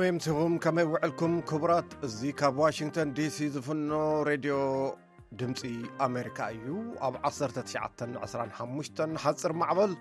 ከመይ 0.00 0.12
ምስኹም 0.16 0.52
ከመይ 0.64 0.84
ውዕልኩም 0.90 1.32
ክቡራት 1.48 1.88
እዚ 2.06 2.20
ካብ 2.40 2.54
ዋሽንግተን 2.60 3.08
ዲሲ 3.16 3.36
ዝፍኖ 3.54 3.90
ሬድዮ 4.28 4.54
ድምፂ 5.40 5.60
ኣሜሪካ 6.06 6.38
እዩ 6.54 6.66
ኣብ 7.06 7.14
1925 7.30 9.02
ሓፅር 9.24 9.52
ማዕበል 9.62 9.92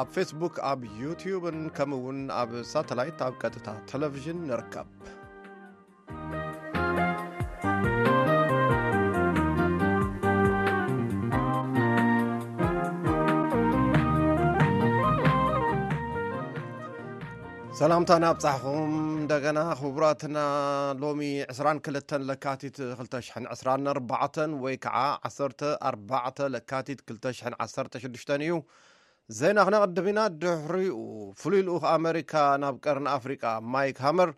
ኣብ 0.00 0.06
ፌስቡክ 0.16 0.54
ኣብ 0.70 0.80
ዩቲብን 1.02 1.60
ከምኡ 1.78 2.00
ውን 2.06 2.18
ኣብ 2.40 2.50
ሳተላይት 2.72 3.20
ኣብ 3.28 3.34
ቀጥታ 3.44 3.66
ቴሌቭዥን 3.92 4.38
ንርከብ 4.50 4.88
ሰላምታና 17.78 18.26
ብፅሕኹም 18.36 18.92
እንደገና 19.20 19.60
ክቡራትና 19.78 20.38
ሎሚ 21.00 21.22
22 21.54 22.12
ለካቲት 22.28 22.76
224 23.00 24.38
ወይ 24.62 24.74
ከዓ 24.84 24.98
14ካቲት216 25.28 27.98
እዩ 28.44 28.52
ዜና 29.38 29.58
ክነቕድም 29.68 30.06
ኢና 30.12 30.22
ድሕርኡ 30.44 30.96
ፍሉይ 31.40 31.60
ኢሉኡ 31.64 31.76
ኣሜሪካ 31.96 32.32
ናብ 32.62 32.76
ቀርኒ 32.86 33.06
ኣፍሪቃ 33.16 33.42
ማይክ 33.74 33.98
ሃመር 34.06 34.30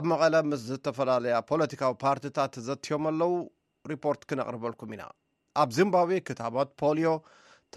ኣብ 0.00 0.06
መቐለ 0.12 0.34
ምስ 0.50 0.60
ዝተፈላለያ 0.68 1.34
ፖለቲካዊ 1.50 1.92
ፓርቲታት 2.04 2.52
ዘትዮም 2.68 3.04
ኣለው 3.12 3.34
ሪፖርት 3.94 4.22
ክነቕርበልኩም 4.30 4.92
ኢና 4.98 5.04
ኣብ 5.64 5.72
ዚምባብዌ 5.78 6.18
ክታባት 6.30 6.70
ፖልዮ 6.82 7.08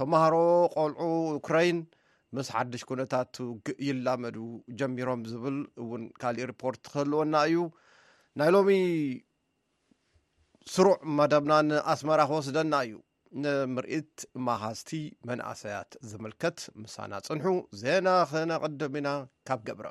ተማሃሮ 0.01 0.35
ቆልዑ 0.75 1.09
ኡኩራይን 1.39 1.79
ምስ 2.37 2.47
ሓድሽ 2.55 2.81
ኩነታት 2.89 3.35
ይላመዱ 3.87 4.37
ጀሚሮም 4.79 5.21
ዝብል 5.31 5.57
እውን 5.83 6.03
ካሊእ 6.21 6.47
ሪፖርት 6.51 6.81
ክህልወና 6.93 7.33
እዩ 7.47 7.55
ናይ 8.39 8.49
ሎሚ 8.55 8.69
ስሩዕ 10.73 10.97
መደብና 11.19 11.53
ንኣስመራ 11.69 12.19
ክወስደና 12.29 12.73
እዩ 12.87 12.93
ንምርኢት 13.43 14.15
መሃዝቲ 14.47 14.89
መናእሰያት 15.29 15.91
ዝምልከት 16.09 16.57
ምሳና 16.83 17.11
ፅንሑ 17.27 17.47
ዜና 17.81 18.07
ክነቅድም 18.31 18.95
ኢና 19.01 19.09
ካብ 19.49 19.61
ገብረ 19.69 19.87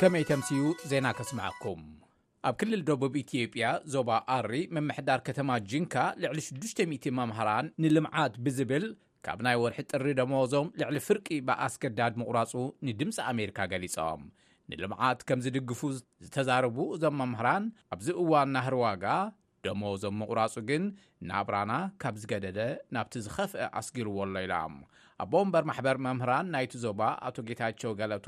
ከመይ 0.00 0.24
ከምስእኡ 0.30 0.62
ዜና 0.90 1.06
ከስምዓኩም 1.18 1.82
ኣብ 2.48 2.54
ክልል 2.60 2.82
ደቡብ 2.88 3.14
ኢትጵያ 3.20 3.62
ዞባ 3.92 4.08
ኣሪ 4.34 4.50
መምሕዳር 4.76 5.20
ከተማ 5.28 5.48
ጅንካ 5.70 5.94
ልዕሊ 6.22 6.38
6000 6.48 7.08
መምህራን 7.18 7.66
ንልምዓት 7.82 8.34
ብዝብል 8.44 8.84
ካብ 9.26 9.38
ናይ 9.46 9.56
ወርሒ 9.62 9.78
ጥሪ 9.90 10.04
ደመዞም 10.20 10.68
ልዕሊ 10.80 10.96
ፍርቂ 11.06 11.26
ብኣስገዳድ 11.48 12.12
ምቑራፁ 12.20 12.52
ንድምፂ 12.88 13.16
ኣሜሪካ 13.30 13.58
ገሊፆም 13.72 14.22
ንልምዓት 14.72 15.20
ከም 15.30 15.40
ዝድግፉ 15.46 15.80
ዝተዛርቡ 16.26 16.76
እዞም 16.96 17.16
መምህራን 17.22 17.66
ኣብዚ 17.96 18.08
እዋን 18.24 18.50
ናህሪ 18.56 18.76
ዋጋ 18.84 19.04
ደመዞም 19.66 20.16
ምቑራፁ 20.20 20.54
ግን 20.70 20.84
ናብራና 21.30 21.72
ካብ 22.04 22.14
ዝገደደ 22.24 22.60
ናብቲ 22.96 23.14
ዝኸፍአ 23.26 23.66
ኣስጊርዎ 23.80 24.16
ኣሎ 24.26 24.34
ኢሎም 24.46 24.76
ኣብ 25.22 25.28
ቦንበር 25.32 25.64
ማሕበር 25.68 25.96
መምህራን 26.06 26.50
ናይቲ 26.54 26.72
ዞባ 26.84 27.00
ኣቶ 27.26 27.36
ጌታቸው 27.48 27.92
ገለቱ 28.00 28.26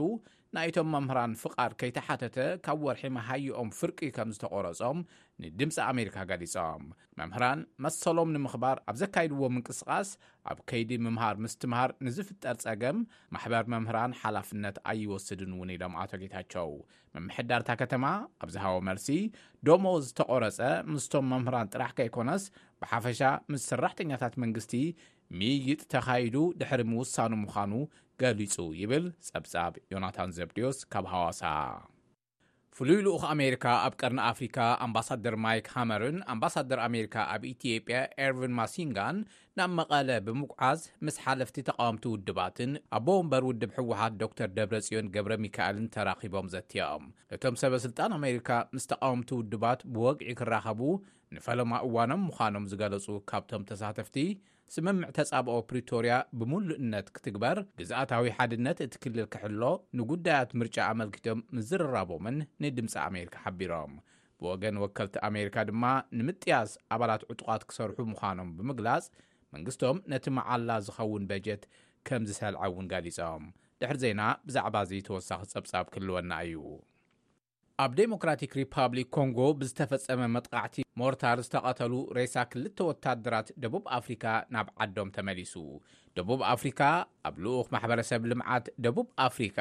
ናይቶም 0.57 0.89
መምህራን 0.95 1.33
ፍቓድ 1.41 1.73
ከይተሓተተ 1.81 2.37
ካብ 2.67 2.79
ወርሒ 2.87 3.03
መሃይኦም 3.17 3.71
ፍርቂ 3.79 3.99
ከም 4.17 4.31
ዝተቆረፆም 4.37 4.99
ንድምፂ 5.45 5.77
ኣሜሪካ 5.91 6.17
ገሊፆም 6.31 6.85
መምህራን 7.19 7.61
መሰሎም 7.87 8.31
ንምኽባር 8.37 8.79
ኣብ 8.93 8.97
ዘካይድዎ 9.03 9.43
ምንቅስቃስ 9.57 10.09
ኣብ 10.53 10.59
ከይዲ 10.73 10.91
ምምሃር 11.07 11.37
ምስትምሃር 11.47 11.93
ንዝፍጠር 12.09 12.57
ፀገም 12.65 12.97
ማሕበር 13.37 13.67
መምህራን 13.75 14.15
ሓላፍነት 14.23 14.79
ኣይወስድን 14.93 15.53
እውን 15.57 15.73
ኢሎም 15.77 15.97
ኣቶ 16.05 16.13
ጌታቸው 16.25 16.71
መምሕዳርታ 17.17 17.71
ከተማ 17.83 18.05
ኣብ 18.45 18.49
ዝሃቦ 18.57 18.77
መርሲ 18.91 19.09
ደሞ 19.69 19.87
ዝተቆረጸ 20.09 20.61
ምስቶም 20.95 21.29
መምህራን 21.35 21.71
ጥራሕ 21.75 21.93
ከይኮነስ 22.01 22.45
ብሓፈሻ 22.83 23.23
ምስ 23.53 23.63
ሰራሕተኛታት 23.73 24.35
መንግስቲ 24.43 24.73
ምይይጥ 25.39 25.81
ተካይዱ 25.93 26.37
ድሕሪ 26.61 26.83
ምውሳኑ 26.91 27.33
ምዃኑ 27.43 27.73
ገሊፁ 28.21 28.55
ይብል 28.81 29.05
ጸብጻብ 29.27 29.73
ዮናታን 29.93 30.31
ዘብድዎስ 30.37 30.79
ካብ 30.93 31.05
ሃዋሳ 31.13 31.41
ፍሉይ 32.79 33.01
ልኡ 33.07 33.15
ኣሜሪካ 33.35 33.65
ኣብ 33.87 33.95
ቀርኒ 34.01 34.19
ኣፍሪካ 34.31 34.57
ኣምባሳደር 34.87 35.37
ማይክ 35.45 35.69
ሃመርን 35.75 36.19
ኣምባሳደር 36.35 36.81
ኣሜሪካ 36.89 37.15
ኣብ 37.35 37.43
ኢትዮጵያ 37.53 37.99
ኤርቨን 38.25 38.55
ማሲንጋን 38.59 39.17
ናብ 39.59 39.71
መቐለ 39.79 40.09
ብምጉዓዝ 40.27 40.81
ምስ 41.07 41.17
ሓለፍቲ 41.25 41.57
ተቃውምቲ 41.69 42.05
ውድባትን 42.13 42.73
ኣ 42.97 43.01
ቦወንበር 43.07 43.45
ውድብ 43.49 43.71
ሕወሓት 43.79 44.15
ዶ 44.21 44.29
ተር 44.41 44.51
ደብረፅዮን 44.59 45.11
ገብረ 45.17 45.33
ሚካኤልን 45.47 45.89
ተራኺቦም 45.97 46.51
ዘትዮኦም 46.55 47.07
እቶም 47.37 47.57
ሰበስልጣን 47.63 48.15
ኣሜሪካ 48.19 48.51
ምስ 48.77 48.87
ተቃውምቲ 48.93 49.31
ውድባት 49.41 49.83
ብወግዒ 49.97 50.31
ክራኸቡ 50.41 50.81
ንፈለማ 51.39 51.73
እዋኖም 51.89 52.25
ምዃኖም 52.29 52.67
ዝገለፁ 52.73 53.07
ካብቶም 53.33 53.65
ተሳተፍቲ 53.71 54.19
ስምምዕ 54.75 55.11
ተጻብኦ 55.17 55.53
ፕሪቶርያ 55.69 56.15
ብምሉ 56.39 56.69
እነት 56.85 57.07
ክትግበር 57.17 57.59
ግዛኣታዊ 57.81 58.27
ሓድነት 58.39 58.79
እቲ 58.85 58.93
ክልል 59.03 59.27
ክሕሎ 59.35 59.63
ንጉዳያት 59.99 60.51
ምርጫ 60.61 60.77
ኣመልኪቶም 60.93 61.41
ምዝርራቦምን 61.57 62.37
ንድምፂ 62.65 62.95
ኣሜሪካ 63.07 63.37
ሓቢሮም 63.45 63.93
ብወገን 64.43 64.77
ወከልቲ 64.83 65.15
ኣሜርካ 65.29 65.57
ድማ 65.71 65.85
ንምጥያስ 66.19 66.73
ኣባላት 66.97 67.23
ዕጡቓት 67.35 67.63
ክሰርሑ 67.71 67.99
ምዃኖም 68.13 68.51
ብምግላጽ 68.59 69.07
መንግስቶም 69.57 70.03
ነቲ 70.15 70.27
መዓላ 70.41 70.71
ዝኸውን 70.89 71.25
በጀት 71.33 71.65
ከም 72.11 72.27
ዝሰልዐ 72.31 72.63
እውን 72.75 72.89
ጋሊፆም 72.93 73.47
ድሕሪ 73.81 73.99
ዜና 74.05 74.23
ብዛዕባ 74.49 74.77
እዙ 74.89 74.93
ተወሳኺ 75.09 75.41
ጸብጻብ 75.55 75.87
ክህልወና 75.95 76.33
እዩ 76.47 76.59
ኣብ 77.83 77.91
ዴሞክራቲክ 77.99 78.53
ሪፓብሊክ 78.61 79.09
ኮንጎ 79.17 79.41
ብዝተፈፀመ 79.59 80.23
መጥቃዕቲ 80.37 80.77
ሞርታር 81.01 81.39
ዝተቐተሉ 81.47 81.93
ሬሳ 82.17 82.35
ክልተ 82.53 82.79
ወታደራት 82.89 83.49
ደቡብ 83.63 83.85
ኣፍሪካ 83.99 84.25
ናብ 84.55 84.69
ዓዶም 84.85 85.11
ተመሊሱ 85.17 85.55
ደቡብ 86.19 86.41
ኣፍሪካ 86.55 86.81
ኣብ 87.29 87.37
ልኡኽ 87.45 87.69
ማሕበረሰብ 87.75 88.25
ልምዓት 88.31 88.67
ደቡብ 88.87 89.07
ኣፍሪካ 89.27 89.59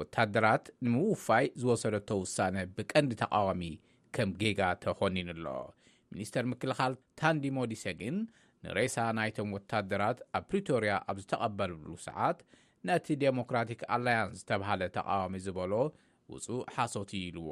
ወታደራት 0.00 0.64
ንምውፋይ 0.86 1.46
ዝወሰደቶ 1.64 2.08
ውሳነ 2.22 2.56
ብቀንዲ 2.78 3.12
ተቃዋሚ 3.22 3.62
ከም 4.18 4.32
ጌጋ 4.40 4.60
ተኮኒኑ 4.86 5.30
ኣሎ 5.36 5.46
ሚኒስተር 6.14 6.44
ምክልኻል 6.54 6.96
ታንዲ 7.22 7.44
ሞዲሰ 7.58 7.84
ግን 8.00 8.16
ንሬሳ 8.66 8.98
ናይቶም 9.18 9.54
ወታደራት 9.58 10.18
ኣብ 10.38 10.44
ፕሪቶርያ 10.50 10.96
ኣብ 11.12 11.16
ዝተቐበልሉ 11.24 11.86
ሰዓት 12.08 12.40
ነቲ 12.90 13.06
ዴሞክራቲክ 13.24 13.80
ኣላያንስ 13.94 14.36
ዝተብሃለ 14.42 14.82
ተቃዋሚ 14.98 15.34
ዝበሎ 15.46 15.72
ውፁእ 16.34 16.62
ሓሶት 16.74 17.10
እዩ 17.16 17.22
ኢልዎ 17.28 17.50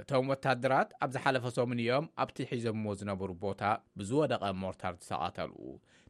እቶም 0.00 0.26
ወታድራት 0.32 0.88
ኣብ 1.02 1.10
ዝሓለፈሰሙን 1.14 1.80
እዮም 1.84 2.06
ኣብቲ 2.22 2.36
ሒዘዎ 2.50 2.74
ዝነበሩ 3.00 3.30
ቦታ 3.44 3.62
ብዝወደቐ 3.98 4.44
ሞርታር 4.62 4.94
ዝተቓተሉ 5.02 5.54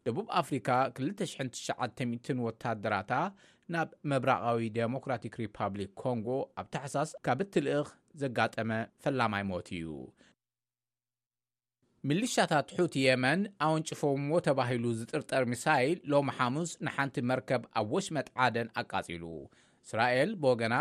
ደቡብ 0.06 0.27
ኣፍሪካ 0.41 0.69
2900 1.05 2.37
ወታድራታ 2.47 3.12
ናብ 3.75 3.89
መብራቃዊ 4.11 4.61
ደሞክራቲክ 4.77 5.34
ሪፓብሊክ 5.45 5.91
ኮንጎ 6.03 6.28
ኣብ 6.61 6.66
ተሓሳስ 6.75 7.11
ካብ 7.27 7.41
እትልእኽ 7.45 7.89
ዘጋጠመ 8.22 8.71
ፈላማይ 9.05 9.45
ሞት 9.50 9.71
እዩ 9.78 9.89
ምልሻታት 12.09 12.69
ሑቲ 12.78 12.95
የመን 13.06 13.41
ኣወንጭፎም 13.66 14.27
ዎ 14.34 14.37
ተባሂሉ 14.49 14.84
ዝጥርጠር 14.99 15.45
ሚሳይል 15.53 15.99
ሎሚ 16.12 16.31
ሓሙስ 16.39 16.71
ንሓንቲ 16.87 17.16
መርከብ 17.31 17.62
ኣብ 17.81 17.87
ወሽ 17.95 18.06
መጥዓደን 18.19 18.69
ኣቃፂሉ 18.83 19.25
እስራኤል 19.86 20.30
ብገና 20.45 20.77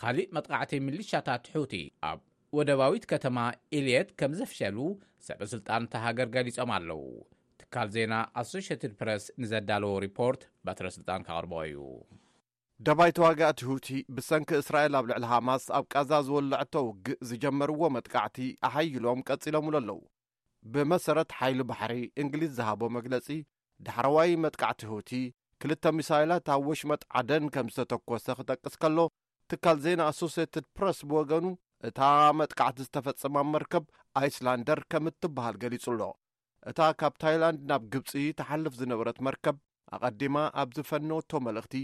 ኻሊእ 0.00 0.30
መጥቃዕቲ 0.36 0.72
ምልሻታት 0.86 1.44
ሁቲ 1.56 1.74
ኣብ 2.10 2.20
ወደባዊት 2.56 3.04
ከተማ 3.12 3.38
ኤልየት 3.78 4.08
ከም 4.20 4.32
ዘፍሸሉ 4.38 4.76
ሰበ 5.26 5.40
ስልጣን 5.52 5.82
ቲ 5.92 6.02
ሃገር 6.04 6.28
ገሊጾም 6.34 6.70
ኣለዉ 6.76 7.02
ትካል 7.60 7.88
ዜና 7.96 8.14
ኣሶሽትድ 8.42 8.92
ፕረስ 9.00 9.24
ንዘዳለዎ 9.42 9.92
ሪፖርት 10.06 10.42
በትረ 10.66 10.86
ስልጣን 10.96 11.24
ካቕርቦ 11.26 11.52
እዩ 11.68 11.80
ደባይተ 12.86 13.18
ዋጋቲ 13.26 13.60
ሁቲ 13.70 13.88
ብሰንኪ 14.16 14.50
እስራኤል 14.62 14.94
ኣብ 14.98 15.06
ልዕሊ 15.10 15.24
ሃማስ 15.32 15.62
ኣብ 15.78 15.84
ቃዛ 15.92 16.10
ዝወላዐቶ 16.26 16.74
ውግእ 16.88 17.18
ዝጀመርዎ 17.30 17.80
መጥቃዕቲ 17.96 18.38
ኣሓይሎም 18.68 19.24
ቀጺሎምሎ 19.28 19.74
ኣለዉ 19.82 19.98
ብመሰረት 20.74 21.30
ሓይሊ 21.38 21.60
ባሕሪ 21.70 21.94
እንግሊዝ 22.22 22.50
ዝሃቦ 22.58 22.80
መግለጺ 22.98 23.26
ዳሓረዋይ 23.86 24.30
መጥቃዕቲ 24.44 24.80
ህቲ 24.92 25.10
ክልተ 25.62 25.84
ሚሳኤላት 25.98 26.48
ኣብ 26.54 26.60
ወሽመጥ 26.70 27.00
ዓደን 27.20 27.44
ከም 27.54 27.66
ዝተተኰሰ 27.76 28.26
ኽጠቅስ 28.38 28.74
ከሎ 28.82 28.98
ትካል 29.50 29.76
ዜና 29.84 30.00
ኣሶስትድ 30.12 30.64
ፕረስ 30.76 30.98
ብወገኑ 31.10 31.44
እታ 31.88 32.00
መጥቃዕቲ 32.38 32.76
ዝተፈጸማ 32.86 33.36
መርከብ 33.54 33.84
ኣይስላንደር 34.20 34.80
ከም 34.92 35.04
እትበሃል 35.10 35.56
ገሊጹ 35.62 35.84
ኣሎ 35.92 36.02
እታ 36.70 36.78
ካብ 37.00 37.14
ታይላንድ 37.22 37.60
ናብ 37.70 37.82
ግብፂ 37.92 38.12
ተሓልፍ 38.38 38.74
ዝነበረት 38.80 39.18
መርከብ 39.26 39.56
ኣቐዲማ 39.96 40.36
ኣብዝፈንቶ 40.62 41.30
መልእኽቲ 41.46 41.74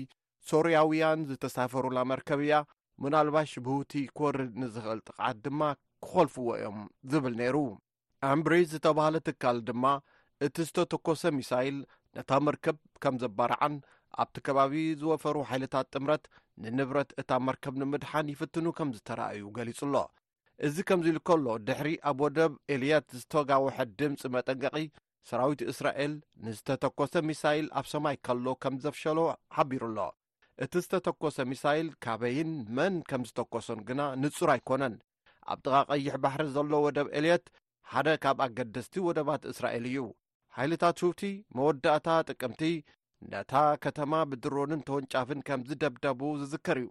ሶርያውያን 0.48 1.20
ዝተሳፈሩላ 1.30 1.98
መርከብ 2.12 2.40
እያ 2.46 2.54
ምናልባሽ 3.04 3.52
ብህቲ 3.66 3.92
ክወርድ 4.16 4.52
ንዝኽእል 4.62 5.00
ጥቓዓት 5.08 5.36
ድማ 5.44 5.60
ክኸልፍዎ 6.04 6.48
እዮም 6.58 6.78
ዝብል 7.12 7.34
ነይሩ 7.40 7.56
ኣምብሪጅ 8.32 8.66
ዝተብሃለ 8.74 9.16
ትካል 9.28 9.58
ድማ 9.70 9.86
እቲ 10.46 10.56
ዝተተኰሰ 10.68 11.22
ሚሳይል 11.38 11.78
ነታ 12.16 12.30
መርከብ 12.46 12.76
ከም 13.02 13.16
ዘባርዓን 13.24 13.76
ኣብቲ 14.22 14.36
ከባቢ 14.46 14.74
ዝወፈሩ 15.00 15.36
ሓይልታት 15.48 15.86
ጥምረት 15.94 16.24
ንንብረት 16.62 17.10
እታ 17.20 17.30
መርከብ 17.46 17.74
ንምድሓን 17.80 18.26
ይፍትኑ 18.32 18.66
ከም 18.78 18.90
ዝተረኣእዩ 18.96 19.42
ገሊጹኣሎ 19.56 19.94
እዚ 20.66 20.76
ከምዚ 20.88 21.06
ኢል 21.12 21.18
ከሎ 21.28 21.46
ድሕሪ 21.66 21.88
ኣብ 22.08 22.18
ወደብ 22.24 22.52
ኤልያት 22.74 23.06
ዝተጋውሐ 23.20 23.76
ድምጺ 24.00 24.22
መጠንቀቒ 24.34 24.76
ሰራዊት 25.28 25.60
እስራኤል 25.72 26.12
ንዝተተኰሰ 26.44 27.12
ሚሳኤል 27.28 27.66
ኣብ 27.78 27.86
ሰማይ 27.92 28.16
ከሎ 28.26 28.46
ከም 28.62 28.74
ዜፍሸሎ 28.84 29.18
ሓቢሩኣሎ 29.56 29.98
እቲ 30.64 30.72
ዝተተኰሰ 30.84 31.36
ሚሳኤል 31.52 31.88
ካበይን 32.04 32.50
መን 32.76 32.94
ከም 33.10 33.22
ዝተኰሶን 33.28 33.80
ግና 33.88 34.00
ንጹር 34.22 34.50
ኣይኰነን 34.56 34.94
ኣብጥቓ 35.52 35.76
ቐይሕ 35.92 36.14
ባሕሪ 36.24 36.44
ዘሎ 36.56 36.72
ወደብ 36.86 37.08
ኤልያት 37.20 37.46
ሓደ 37.92 38.08
ካብ 38.24 38.36
ኣገደስቲ 38.46 38.94
ወደባት 39.08 39.42
እስራኤል 39.52 39.84
እዩ 39.92 40.04
ሓይልታት 40.56 40.98
ሹቲ 41.04 41.22
መወዳእታ 41.56 42.06
ጥቅምቲ 42.28 42.62
ነታ 43.32 43.54
ከተማ 43.84 44.12
ብድሮንን 44.30 44.80
ተወንጫፍን 44.88 45.40
ከምዚደብዳቡ 45.48 46.20
ዝዝከር 46.40 46.78
እዩ 46.82 46.88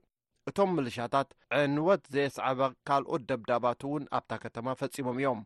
እቶም 0.49 0.69
ምልሻታት 0.75 1.29
ዕንወት 1.59 2.03
ዘየስዓበ 2.13 2.61
ካልኦት 2.87 3.21
ደብዳባት 3.29 3.81
እውን 3.87 4.05
ኣብታ 4.17 4.31
ከተማ 4.43 4.65
ፈጺሞም 4.79 5.17
እዮም 5.21 5.41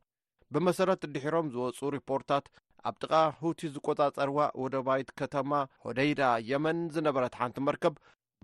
ብመሰረት 0.54 1.01
እድሒሮም 1.07 1.48
ዝወፁ 1.56 1.80
ሪፖርታት 1.98 2.45
ኣብጥቓ 2.89 3.13
ሁቲ 3.42 3.62
ዝቈፃጸርዋ 3.75 4.39
ወደባይት 4.63 5.10
ከተማ 5.19 5.51
ሆደይዳ 5.86 6.22
የመን 6.51 6.80
ዝነበረት 6.95 7.33
ሓንቲ 7.40 7.57
መርከብ 7.68 7.95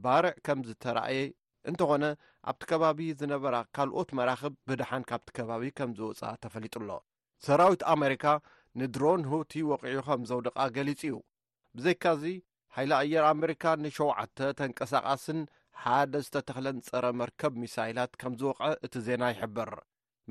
ባርዕ 0.05 0.33
ከም 0.45 0.59
ዝተረእየ 0.69 1.25
እንተኾነ 1.71 2.05
ኣብቲ 2.51 2.61
ከባቢ 2.71 2.99
ዝነበራ 3.19 3.55
ካልኦት 3.75 4.09
መራኽብ 4.19 4.53
ብድሓን 4.69 5.05
ካብቲ 5.09 5.29
ከባቢ 5.37 5.63
ከም 5.79 5.91
ዝወፃ 5.99 6.21
ተፈሊጡ 6.45 6.75
ኣሎ 6.83 6.91
ሰራዊት 7.47 7.81
ኣሜሪካ 7.93 8.25
ንድሮን 8.81 9.23
ሁቲ 9.33 9.53
ወቅዑ 9.71 9.99
ከም 10.09 10.21
ዘው 10.31 10.39
ደቓ 10.45 10.57
ገሊጹ 10.77 11.01
እዩ 11.09 11.15
ብዘይካዚ 11.77 12.23
ሃይሊ 12.75 12.91
ኣየር 13.03 13.23
ኣሜሪካ 13.33 13.63
ን7ውዓተ 13.83 14.37
ተንቀሳቓስን 14.59 15.39
ሓደ 15.83 16.13
ዝተተኽለን 16.25 16.77
ጸረ 16.87 17.05
መርከብ 17.19 17.53
ሚሳይላት 17.63 18.11
ከም 18.21 18.33
ዝወቕዐ 18.41 18.67
እቲ 18.85 18.93
ዜና 19.07 19.23
ይሕብር 19.33 19.71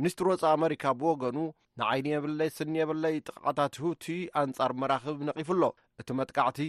ሚኒስትሪ 0.00 0.27
ወፃ 0.33 0.43
ኣሜሪካ 0.59 0.85
ብወገኑ 1.00 1.39
ንዓይኒ 1.81 2.06
የበለይ 2.15 2.50
ስኒየበለይ 2.59 3.17
ጥቓታት 3.29 3.75
ሁ 3.83 3.87
እቲ 3.97 4.06
ኣንጻር 4.43 4.73
መራኽብ 4.83 5.19
ነቒፉ 5.29 5.49
ኣሎ 5.56 5.62
እቲ 6.03 6.09
መጥቃዕቲ 6.21 6.61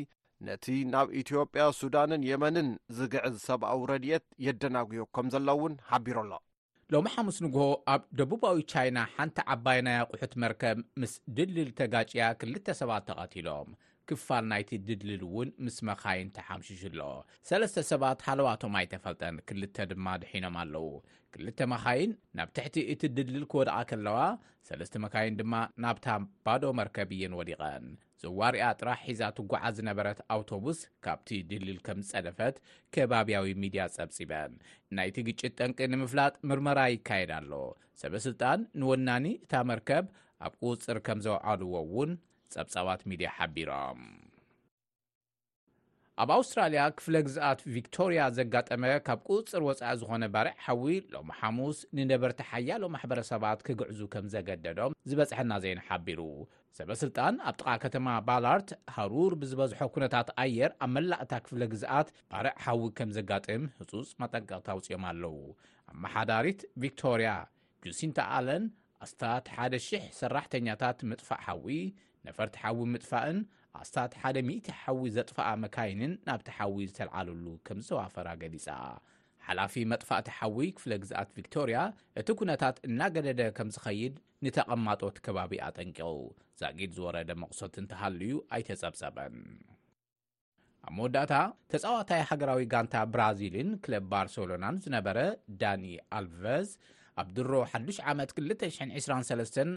ነቲ 0.49 0.65
ናብ 0.93 1.07
ኢትዮጵያ 1.21 1.63
ሱዳንን 1.81 2.21
የመንን 2.31 2.69
ዝግዕዝ 2.97 3.35
ሰብኣዊ 3.47 3.81
ረድኤት 3.93 4.25
የደናግዮ 4.47 5.01
ከም 5.17 5.27
ዘሎ 5.35 5.47
እውን 5.59 5.73
ሓቢሮ 5.91 6.17
ኣሎ 6.25 6.33
ሎሚ 6.95 7.07
ሓሙስ 7.15 7.37
ንግሆ 7.47 7.63
ኣብ 7.93 8.01
ደቡባዊ 8.21 8.57
ቻይና 8.73 8.97
ሓንቲ 9.15 9.37
ዓባይ 9.53 9.79
ናይ 9.87 9.95
ኣቑሑት 10.03 10.33
መርከብ 10.45 10.79
ምስ 11.03 11.13
ድሊል 11.37 11.71
ተጋጭያ 11.81 12.23
2ል 12.43 12.55
ሰባት 12.81 13.03
ተቓቲሎም 13.11 13.69
ክፋል 14.09 14.45
ናይቲ 14.51 14.69
ድድልል 14.87 15.21
እውን 15.27 15.49
ምስ 15.65 15.75
መኻይን 15.89 16.29
ተሓምሽሽ 16.37 16.81
ሎ 16.99 17.03
ሰለስተ 17.49 17.83
ሰባት 17.89 18.23
ሓለዋቶም 18.27 18.73
ኣይተፈልጠን 18.79 19.35
ክልተ 19.49 19.75
ድማ 19.91 20.07
ድሒኖም 20.21 20.55
ኣለዉ 20.61 20.87
ክልተ 21.33 21.59
መኻይን 21.73 22.11
ናብ 22.37 22.49
ትሕቲ 22.55 22.75
እቲ 22.93 23.01
ድልል 23.17 23.43
ክወድቓ 23.51 23.77
ከለዋ 23.91 24.17
ሰለስተ 24.67 24.99
መካይን 25.05 25.37
ድማ 25.39 25.53
ናብታ 25.85 26.07
ባዶ 26.47 26.63
መርከብ 26.79 27.09
እየን 27.17 27.33
ወዲቐን 27.39 27.85
ዘዋርያ 28.23 28.65
ጥራህ 28.79 28.99
ሒዛት 29.07 29.37
ጉዓዝ 29.51 29.71
ዝነበረት 29.79 30.19
ኣውቶብስ 30.35 30.81
ካብቲ 31.05 31.29
ድልል 31.49 31.79
ከም 31.87 32.01
ዝፀደፈት 32.09 32.57
ከባብያዊ 32.95 33.47
ሚድያ 33.63 33.85
ጸብፂበን 33.95 34.53
ናይቲ 34.99 35.17
ግጭት 35.29 35.55
ጠንቂ 35.61 35.79
ንምፍላጥ 35.93 36.33
ምርመራ 36.51 36.79
ይካየድ 36.95 37.33
ኣሎ 37.39 37.51
ሰበስልጣን 38.03 38.61
ንወናኒ 38.81 39.25
እታ 39.45 39.55
መርከብ 39.71 40.05
ኣብ 40.45 40.53
ቁፅር 40.67 40.99
ከም 41.07 41.19
ዘውዓልዎውን 41.27 42.13
ፀብጻባት 42.55 43.01
ሚድያ 43.09 43.29
ሓቢሮም 43.37 43.99
ኣብ 46.23 46.29
ኣውስትራልያ 46.35 46.81
ክፍለ 46.97 47.15
ግዝኣት 47.27 47.59
ቪክቶርያ 47.75 48.23
ዘጋጠመ 48.37 48.83
ካብ 49.05 49.21
ቁፅር 49.29 49.61
ወፃኢ 49.67 49.93
ዝኾነ 50.01 50.25
ባርዕ 50.33 50.51
ሓዊ 50.65 50.83
ሎሚ 51.13 51.29
ሓሙስ 51.39 51.77
ንነበርቲ 51.99 52.41
ሓያሎ 52.49 52.83
ማሕበረሰባት 52.95 53.63
ክግዕዙ 53.67 53.99
ከም 54.13 54.25
ዘገደዶም 54.33 54.95
ዝበጽሐና 55.09 55.53
ዘይና 55.63 55.81
ሓቢሩ 55.87 56.21
ሰበ 56.77 56.91
ስልጣን 57.01 57.33
ኣብ 57.49 57.55
ጥቓ 57.61 57.73
ከተማ 57.85 58.07
ባላርት 58.27 58.69
ሃሩር 58.97 59.33
ብዝበዝሖ 59.41 59.79
ኩነታት 59.95 60.29
ኣየር 60.43 60.71
ኣብ 60.85 60.91
መላእታ 60.97 61.33
ክፍለ 61.45 61.63
ግዝኣት 61.73 62.07
ባርዕ 62.31 62.53
ሓዊ 62.67 62.79
ከም 62.99 63.09
ዘጋጥም 63.17 63.65
ህጹፅ 63.79 64.11
መጠንቀቕቲውፅኦም 64.23 65.05
ኣለዉ 65.13 65.35
ኣብ 65.91 65.97
መሓዳሪት 66.05 66.61
ቪክቶርያ 66.85 67.33
ጁሲንታ 67.85 68.19
ኣለን 68.37 68.63
ኣስታ 69.05 69.21
1,000 69.59 70.09
ሰራሕተኛታት 70.21 70.99
መጥፋእ 71.11 71.43
ሓዊ 71.47 71.67
ነፈርቲ 72.27 72.53
ሓዊ 72.63 72.79
ምጥፋእን 72.93 73.37
ኣስታት 73.81 74.13
1000 74.29 74.59
ሓዊ 74.83 75.05
ዘጥፋኣ 75.15 75.47
መካይንን 75.63 76.11
ናብቲ 76.27 76.47
ሓዊ 76.57 76.77
ዝተልዓለሉ 76.89 77.45
ከም 77.67 77.79
ዝተዋፈራ 77.87 78.27
ገሊፃ 78.41 78.67
ሓላፊ 79.47 79.73
መጥፋእቲ 79.91 80.27
ሓዊ 80.37 80.59
ክፍለ 80.75 80.91
ግዝኣት 81.03 81.29
ቪክቶርያ 81.37 81.77
እቲ 82.19 82.27
ኩነታት 82.39 82.75
እናገደደ 82.87 83.41
ከም 83.57 83.69
ዝኸይድ 83.75 84.13
ንተቐማጦት 84.45 85.17
ከባቢ 85.25 85.53
ኣጠንቂዑ 85.67 86.11
ዛጊድ 86.61 86.91
ዝወረደ 86.97 87.29
መቕሶት 87.41 87.75
ንተሃልዩ 87.85 88.31
ኣይተጸብፀበን 88.57 89.35
ኣብ 90.87 90.91
መወዳእታ 90.97 91.33
ተፃዋታይ 91.71 92.21
ሃገራዊ 92.29 92.63
ጋንታ 92.73 92.95
ብራዚልን 93.15 93.69
ክለብ 93.83 94.05
ባርሰሎናን 94.13 94.79
ዝነበረ 94.85 95.19
ዳኒ 95.63 95.83
ኣልቨዝ 96.19 96.69
ኣብ 97.21 97.27
ድሮ 97.37 97.51
1ዱ 97.75 97.87
ዓመት223 98.13 99.67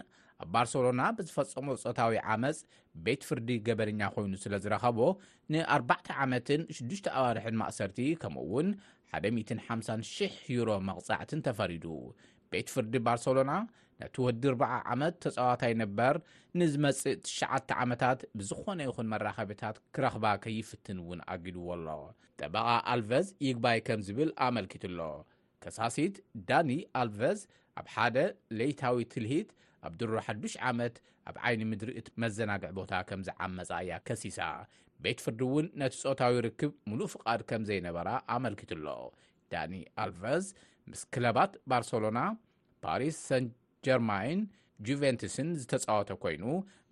ኣብ 0.45 0.49
ባርሰሎና 0.55 1.03
ብዝፈፀሞ 1.19 1.69
ፆታዊ 1.83 2.15
ዓመፅ 2.33 2.59
ቤት 3.05 3.23
ፍርዲ 3.29 3.49
ገበንኛ 3.69 4.01
ኮይኑ 4.15 4.33
ስለ 4.43 4.55
ዝረኸቦ 4.65 4.99
ን4ዕ 5.53 6.09
ዓመትን 6.25 6.63
6ዱሽ 6.79 7.01
ኣዋርሕን 7.21 7.57
ማእሰርቲ 7.63 7.99
ከምኡውን 8.23 8.69
1500 9.19 10.29
ዩሮ 10.57 10.71
መቕፃዕትን 10.89 11.41
ተፈሪዱ 11.47 11.85
ቤት 12.53 12.69
ፍርዲ 12.75 12.95
ባርሰሎና 13.09 13.53
ነቲ 14.01 14.17
ወዲ 14.27 14.43
ር0 14.55 14.63
ዓመት 14.95 15.15
ተፀዋታይ 15.25 15.73
ነበር 15.83 16.15
ንዝመፅእ 16.61 17.15
9ሽዓተ 17.29 17.69
ዓመታት 17.85 18.21
ብዝኾነ 18.39 18.79
ይኹን 18.89 19.09
መራከብታት 19.13 19.77
ክረኽባ 19.97 20.25
ከይፍትን 20.45 20.99
እውን 21.05 21.21
ኣግድዎ 21.35 21.67
ኣሎ 21.77 21.87
ጠበቓ 22.41 22.69
ኣልቨዝ 22.95 23.27
ይግባይ 23.49 23.81
ከም 23.87 24.03
ዝብል 24.09 24.31
ኣመልኪት 24.49 24.85
ኣሎ 24.91 25.01
ከሳሲት 25.65 26.17
ዳኒ 26.51 26.71
ኣልቨዝ 27.03 27.41
ኣብ 27.81 27.87
ሓደ 27.95 28.17
ሌይታዊ 28.59 29.01
ትልሂት 29.15 29.49
ኣብ 29.87 29.95
ድሮ 30.01 30.13
ሓዱሽ 30.27 30.55
ዓመት 30.71 30.95
ኣብ 31.29 31.37
ዓይኒ 31.47 31.61
ምድሪ 31.71 31.91
እቲ 32.01 32.09
መዘናግዒ 32.23 32.71
ቦታ 32.79 32.93
ከምዝዓመፃያ 33.09 33.97
ከሲሳ 34.09 34.39
ቤት 35.05 35.19
ፍርዲ 35.25 35.41
እውን 35.49 35.67
ነቲ 35.81 35.95
ፆታዊ 36.03 36.35
ርክብ 36.47 36.73
ሙሉእ 36.91 37.11
ፍቃድ 37.15 37.41
ከም 37.49 37.63
ዘይነበራ 37.71 38.09
ኣመልክት 38.37 38.71
ኣሎ 38.77 38.87
ዳኒ 39.53 39.73
ኣልቨዝ 40.05 40.47
ምስ 40.91 41.01
ክለባት 41.15 41.53
ባርሰሎና 41.71 42.21
ፓሪስ 42.85 43.17
ሰን 43.29 43.45
ጀርማይን 43.89 44.41
ጁቨንትስን 44.87 45.49
ዝተፃወተ 45.61 46.11
ኮይኑ 46.23 46.45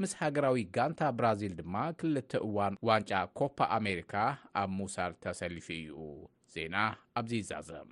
ምስ 0.03 0.13
ሃገራዊ 0.21 0.59
ጋንታ 0.77 1.01
ብራዚል 1.19 1.55
ድማ 1.61 1.75
ክልተ 2.01 2.33
እዋን 2.49 2.77
ዋንጫ 2.91 3.13
ኮፓ 3.41 3.59
ኣሜሪካ 3.79 4.15
ኣብ 4.63 4.71
ሙውሳድ 4.79 5.15
ተሰሊፊ 5.27 5.69
እዩ 5.85 5.99
ዜና 6.57 6.77
ኣብዘይዛዘም 7.21 7.91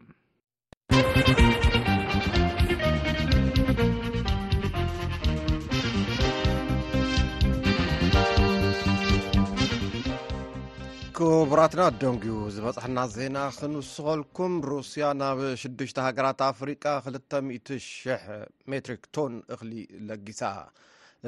ቡራትና 11.50 11.82
ደንግ 12.02 12.22
ዝበፅሕና 12.54 13.00
ዜና 13.14 13.38
ክንውስኸልኩም 13.58 14.52
ሩስያ 14.70 15.04
ናብ 15.18 15.38
ሽዱሽተ 15.60 15.98
ሃገራት 16.06 16.40
ኣፍሪቃ 16.48 16.84
20000 17.08 18.24
ሜትሪክ 18.70 19.02
ቶን 19.16 19.34
እክሊ 19.54 19.72
ለጊሳ 20.08 20.40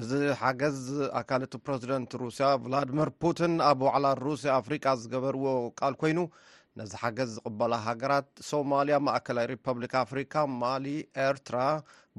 እዚ 0.01 0.11
ሓገዝ 0.41 0.81
ኣካልቲ 1.21 1.55
ፕረዚደንት 1.67 2.15
ሩስያ 2.23 2.49
ቭላድሚር 2.65 3.11
ፑቲን 3.25 3.55
ኣብ 3.69 3.83
ዋዕላ 3.89 4.09
ሩስያ 4.27 4.53
ኣፍሪቃ 4.63 4.87
ዝገበርዎ 5.03 5.47
ቃል 5.81 5.97
ኮይኑ 6.03 6.19
ነዚ 6.81 6.93
ሓገዝ 7.03 7.31
ዝቕበላ 7.37 7.75
ሃገራት 7.89 8.29
ሶማልያ 8.51 8.99
ማእከላይ 9.09 9.49
ሪፐብሊክ 9.55 9.95
ኣፍሪካ 10.05 10.35
ማሊ 10.63 10.89
ኤርትራ 11.29 11.59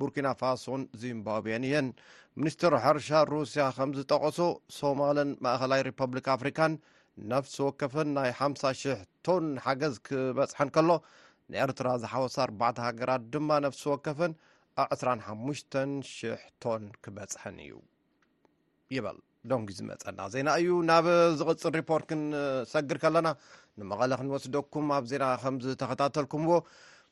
ቡርኪና 0.02 0.30
ፋሶን 0.44 0.84
ዚምባብን 1.04 1.66
እየን 1.72 1.90
ሚኒስትር 2.42 2.74
ሕርሻ 2.86 3.12
ሩስያ 3.36 3.66
ከምዝጠቐሶ 3.80 4.40
ሶማልን 4.82 5.30
ማእኸላይ 5.48 5.84
ሪፐብሊክ 5.92 6.28
ኣፍሪካን 6.38 6.76
ነፍሲ 7.32 7.54
ወከፍን 7.66 8.08
ናይ 8.16 8.30
5 8.46 8.66
000 8.70 9.04
ቶን 9.26 9.46
ሓገዝ 9.66 9.94
ክበፅሐን 10.08 10.70
ከሎ 10.76 10.90
ንኤርትራ 11.52 11.88
ዝሓወሳ 12.04 12.36
ኣባዕ 12.50 12.78
ሃገራት 12.88 13.22
ድማ 13.34 13.50
ነፍሲ 13.66 13.82
ወከፍን 13.92 14.32
ኣብ 14.84 14.88
2500 14.98 16.34
ቶን 16.64 16.84
ክበፅሐን 17.04 17.58
እዩ 17.66 17.72
ይበል 18.96 19.20
ዶን 19.50 19.64
ዝመፀና 19.78 20.20
ዜና 20.34 20.50
እዩ 20.62 20.70
ናብ 20.90 21.08
ዝቅፅል 21.40 21.74
ሪፖርት 21.80 22.06
ክንሰግር 22.10 22.98
ከለና 23.04 23.28
ንመቐለ 23.80 24.12
ክንወስደኩም 24.20 24.86
ኣብ 24.98 25.06
ዜና 25.12 25.26
ከምዝተኸታተልኩምዎ 25.44 26.58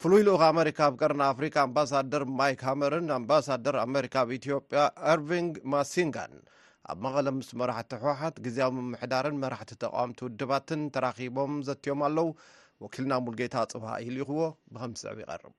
ፍሉይ 0.03 0.21
ሉኡ 0.27 0.37
ኣሜሪካ 0.53 0.79
ብ 0.93 0.95
ቀርና 1.01 1.21
ኣፍሪካ 1.33 1.55
ኣምባሳደር 1.67 2.23
ማይክ 2.39 2.61
ሃመርን 2.69 3.07
ኣምባሳደር 3.19 3.75
ኣሜሪካ 3.87 4.15
ብኢትዮጵያ 4.29 4.79
ኣርቪንግ 5.13 5.53
ማሲንጋን 5.73 6.33
ኣብ 6.91 6.97
መቐለ 7.03 7.27
ምስ 7.35 7.49
መራሕቲ 7.59 7.91
ኣሕወሓት 7.97 8.35
ግዜኣብ 8.45 8.71
ምምሕዳርን 8.77 9.39
መራሕቲ 9.43 9.69
ተቃምቲ 9.83 10.19
ውድባትን 10.25 10.81
ተራኺቦም 10.95 11.53
ዘትዮም 11.67 12.01
ኣለዉ 12.07 12.27
ወኪልና 12.83 13.13
ሙልጌታ 13.25 13.55
ፅብሃ 13.73 13.91
እል 14.07 14.15
ይኽዎ 14.21 14.41
ብከም 14.73 14.93
ስዕብ 15.01 15.17
ይቐርብ 15.23 15.53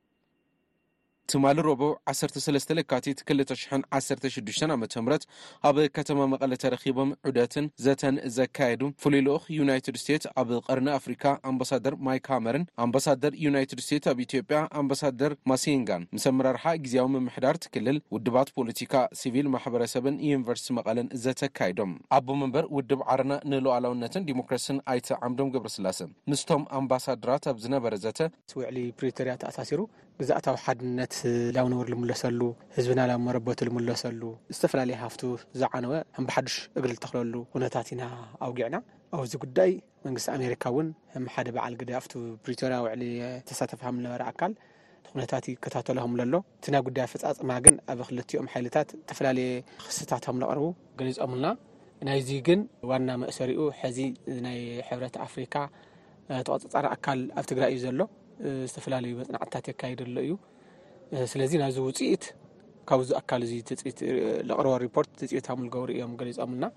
ትማሊ 1.34 1.58
ሮቦ 1.66 1.84
13 2.10 2.72
ልካቲት 2.78 3.20
216 3.30 4.66
ዓ 4.74 5.00
ምረት 5.04 5.24
ኣብ 5.68 5.76
ከተማ 5.96 6.18
መቐለ 6.32 6.52
ተረኪቦም 6.62 7.08
ዑደትን 7.28 7.66
ዘተን 7.84 8.16
ዘካየዱ 8.36 8.82
ፍሉይ 9.02 9.22
ልክ 9.28 9.44
ዩናይትድ 9.60 9.96
ስቴትስ 10.02 10.28
ኣብ 10.40 10.50
ቐርኒ 10.66 10.88
ኣፍሪካ 10.98 11.24
ኣምባሳደር 11.50 11.94
ማይክ 12.08 12.28
ኣመርን 12.36 12.66
ኣምባሳደር 12.84 13.32
ዩናይትድ 13.46 13.80
ስቴትስ 13.86 14.08
ኣብ 14.12 14.20
ኢትዮጵያ 14.26 14.60
ኣምባሳደር 14.82 15.34
ማሲንጋን 15.52 16.04
ምስ 16.16 16.26
ኣመራርሓ 16.32 16.64
ግዜያዊ 16.84 17.08
ምምሕዳር 17.16 17.58
ትክልል 17.64 17.98
ውድባት 18.16 18.50
ፖለቲካ 18.60 18.94
ሲቪል 19.22 19.48
ማሕበረሰብን 19.56 20.20
ዩኒቨርስቲ 20.30 20.70
መቐለን 20.78 21.10
ዘተካይዶም 21.24 21.92
ኣቦመንበር 22.20 22.66
ውድብ 22.78 23.02
ዓረና 23.10 23.32
ንለኣላውነትን 23.52 24.28
ዲሞክራሲን 24.30 24.80
ኣይቲ 24.94 25.16
ዓምዶም 25.26 25.52
ገብረ 25.56 25.72
ስላሰ 25.78 25.98
ምስቶም 26.32 26.64
ኣምባሳድራት 26.80 27.46
ኣብ 27.54 27.58
ዝነበረ 27.66 27.92
ዘተ 28.06 28.20
ስውዕሊ 28.54 28.78
ፕሬተርያተኣሳሲሩ 29.00 29.82
ግዛእታዊ 30.20 30.56
ሓድነት 30.64 31.14
ላብ 31.54 31.66
ንብር 31.70 31.86
ዝምለሰሉ 31.92 32.40
ህዝብና 32.76 33.00
ላ 33.10 33.14
መረቦቲ 33.26 33.60
ዝምለሰሉ 33.68 34.22
ዝተፈላለየ 34.56 34.96
ሃፍ 35.02 35.14
ዝዓነወ 35.60 35.92
ብሓዱሽ 36.28 36.56
እግ 36.78 36.84
ዝተክለሉ 36.96 37.34
ነታት 37.62 37.88
ኢና 37.94 38.02
ኣውጊዕና 38.46 38.76
ኣብዚ 39.18 39.32
ጉዳይ 39.44 39.72
መንግስቲ 40.06 40.28
ኣሜሪካ 40.38 40.64
ን 41.18 41.24
ሓደ 41.34 41.48
በዓል 41.56 41.74
ኣ 42.00 42.02
ብሪቶያ 42.44 42.74
ተሳተፈ 43.50 43.82
ዝነበረ 43.98 44.22
ኣካ 44.32 44.42
ነታት 45.22 45.44
ከታተሎ 45.64 45.98
ከ 46.06 46.22
ዘሎ 46.22 46.36
እቲ 46.60 46.66
ናይ 46.74 46.82
ጉዳይ 46.88 47.04
ፈፃፅማ 47.12 47.50
ግን 47.66 47.74
ኣብ 47.92 48.00
ክልም 48.06 48.46
ይልታት 48.54 48.88
ዝተፈላለየ 49.00 49.50
ክስታት 49.88 50.24
ከ 50.28 50.38
ዝርቡ 50.50 50.64
ገሊፆም 51.00 51.34
ና 51.44 51.54
ናይዚ 52.06 52.28
ግን 52.46 52.60
ዋና 52.90 53.10
መእሰሪኡ 53.22 53.62
ሕዚ 53.80 53.98
ናይ 54.46 54.58
ሕብረ 54.88 55.04
ኣፍሪካ 55.26 55.54
ተቀፅፃሪ 56.46 56.86
ኣካል 56.96 57.20
ኣብ 57.40 57.44
ትግራይ 57.50 57.70
እዩ 57.74 57.80
ዘሎ 57.86 58.00
ዝተፈላለዩ 58.70 59.12
መፅናዕትታት 59.20 59.64
የካይደሎ 59.70 60.16
እዩ 60.26 60.32
ስለዚ 61.32 61.52
ናዚ 61.62 61.76
ውፅኢት 61.86 62.24
ካብዚ 62.88 63.10
ኣካል 63.20 63.42
እ 63.46 63.60
ትኢት 63.68 63.98
ለቕርበ 64.48 64.74
ሪፖርት 64.86 65.10
ትፅኢታ 65.20 65.48
ኣሙልጎቡሩ 65.56 65.88
እዮም 65.96 66.12
ገሊፆም 66.20 66.52
ና 66.62 66.72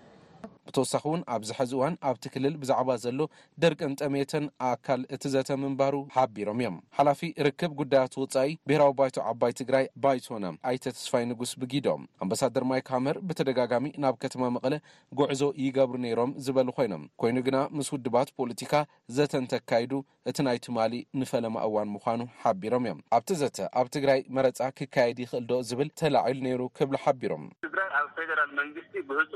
ብተወሳኺ 0.70 1.04
እውን 1.10 1.22
ኣብዚሐዚ 1.36 1.72
እዋን 1.78 1.96
ኣብቲ 2.10 2.24
ክልል 2.34 2.56
ብዛዕባ 2.62 2.90
ዘሎ 3.04 3.20
ደርቅን 3.64 3.94
ጠሜተን 4.02 4.46
ኣካል 4.72 5.02
እቲ 5.16 5.24
ዘተ 5.34 5.50
ምንባሩ 5.64 5.96
ሓቢሮም 6.16 6.60
እዮም 6.62 6.78
ሓላፊ 6.98 7.22
ርክብ 7.48 7.72
ጉዳያት 7.82 8.14
ወፃኢ 8.22 8.52
ብሄራዊ 8.70 8.94
ባይቶ 9.00 9.16
ዓባይ 9.32 9.54
ትግራይ 9.60 9.86
ባይቶና 10.06 10.46
ኣይተተስፋይ 10.72 11.24
ንጉስ 11.32 11.52
ብጊድም 11.62 12.04
ኣምባሳደር 12.24 12.66
ማይክምር 12.72 13.20
ብተደጋጋሚ 13.30 13.88
ናብ 14.06 14.18
ከተማ 14.24 14.44
መቐለ 14.56 14.76
ጉዕዞ 15.22 15.42
ይገብሩ 15.66 15.98
ነይሮም 16.08 16.34
ዝበሉ 16.48 16.68
ኮይኖም 16.80 17.06
ኮይኑ 17.24 17.38
ግና 17.48 17.58
ምስ 17.78 17.90
ውድባት 17.96 18.30
ፖለቲካ 18.40 18.74
ዘተን 19.18 19.48
ተካይዱ 19.54 19.94
እቲ 20.30 20.38
ናይ 20.48 20.58
ትማሊ 20.68 20.94
ንፈለማ 21.20 21.56
እዋን 21.68 21.90
ምኳኑ 21.96 22.22
ሓቢሮም 22.44 22.84
እዮም 22.88 23.00
ኣብቲ 23.18 23.30
ዘተ 23.44 23.58
ኣብ 23.82 23.88
ትግራይ 23.96 24.20
መረፃ 24.36 24.60
ክካየድ 24.78 25.18
ይኽእል 25.26 25.46
ዶ 25.52 25.62
ዝብል 25.70 25.90
ተላዒሉ 26.02 26.40
ነይሩ 26.48 26.62
ክብሊ 26.78 26.96
ሓቢሮም 27.06 27.46
ትግራይ 27.66 27.90
ኣብ 28.00 28.08
ፌደራል 28.18 28.52
መንግስቲ 28.60 28.94
ብህፁ 29.10 29.32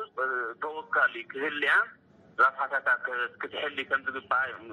ተወካል 0.63 1.13
ክህሊያ 1.33 1.73
ሓሳታክትሕሊ 2.59 3.77
ከም 3.89 3.99
ዝግባ 4.13 4.33
ዮም 4.51 4.63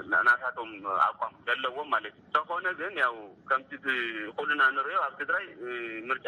እናታትም 0.00 0.68
ኣቋም 1.06 1.32
ዘለዎ 1.46 1.76
ማለት 1.94 2.14
እዩ 2.18 2.26
ተኾነ 2.36 2.66
ግን 2.80 2.94
ው 3.14 3.24
ከምቲ 3.48 3.70
ኩልና 4.36 4.60
ንሪኦ 4.76 4.98
ኣብ 5.06 5.14
ትግራይ 5.20 5.44
ምርጫ 6.10 6.26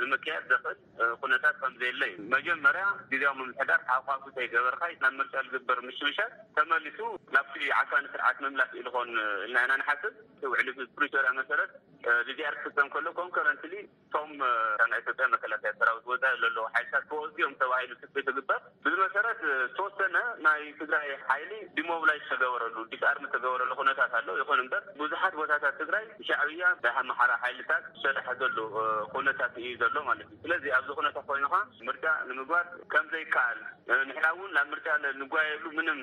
ንምክያድ 0.00 0.44
ዘክእል 0.50 0.78
ኩነታት 1.20 1.56
ከምዘየለዩ 1.62 2.12
መጀመርያ 2.34 2.84
ግዜ 3.12 3.22
መምሕዳር 3.40 3.80
ካካተይገበርካ 3.88 4.82
ናብ 5.04 5.14
ምርጫ 5.20 5.34
ዝግበር 5.54 5.80
ምሽብሻት 5.88 6.34
ተመሊሱ 6.58 6.98
ናብቲ 7.36 7.56
ዓፋን 7.80 8.08
ስርዓት 8.14 8.40
መምላስ 8.46 8.72
ኢ 8.80 8.84
ልኮን 8.88 9.12
ናና 9.54 9.70
ንሓስብ 9.82 10.14
ውዕሊ 10.52 10.68
ፕሪሰርያ 10.98 11.32
መሰረት 11.40 11.72
ብዚር 12.28 12.54
ክክተም 12.62 12.88
ከሎ 12.94 13.06
ኮምኮረንትሊ 13.18 13.72
ቶም 14.14 14.30
ናይ 14.90 14.98
ኢትዮጵያ 15.02 15.26
መከላከያ 15.34 15.70
ሰራዊ 15.80 15.96
ወፃኢ 16.10 16.34
ዘለዎ 16.42 16.64
ሓይልታት 16.74 17.04
ከወኦም 17.10 17.54
ተባሂሉ 17.62 17.90
ክት 18.02 18.12
ትግበር 18.28 18.60
እዚ 18.86 18.94
መሰረት 19.04 19.40
ዝተወሰነ 19.70 20.16
ናይ 20.46 20.60
ትግራይ 20.80 21.08
ሓይሊ 21.30 21.52
ዲሞብላይ 21.78 22.18
ዝተገበረሉ 22.24 22.76
ዲፃርሚ 22.92 23.24
ዝተገበረሉ 23.28 23.70
ኩነታት 23.80 24.14
ኣለዉ 24.20 24.36
ይኹን 24.42 24.62
እበር 24.64 24.82
ብዙሓት 25.00 25.36
ቦታታት 25.40 25.76
ትግራይ 25.82 26.06
ሻዕብያ 26.28 26.68
ና 26.86 26.90
መሓራ 27.10 27.32
ሓይልታት 27.44 27.84
ዝሰድሐ 27.98 28.26
ዘሉ 28.44 28.58
ኩነታት 29.16 29.52
እዩ 29.64 29.74
ዘሎ 29.82 29.96
ማለት 30.10 30.30
እዩ 30.30 30.38
ስለዚ 30.46 30.64
ኣብዚ 30.78 30.90
ኩነታት 31.00 31.26
ኮይኑከ 31.32 31.58
ምርዳእ 31.88 32.20
ንምግባድ 32.30 32.68
ከምዘይከኣል 32.94 33.60
ንሕናውን 34.08 34.50
ናብ 34.56 34.66
ምርጫ 34.72 34.86
ንጓ 35.20 35.34
የብሉ 35.48 35.68
ምንም 35.78 35.98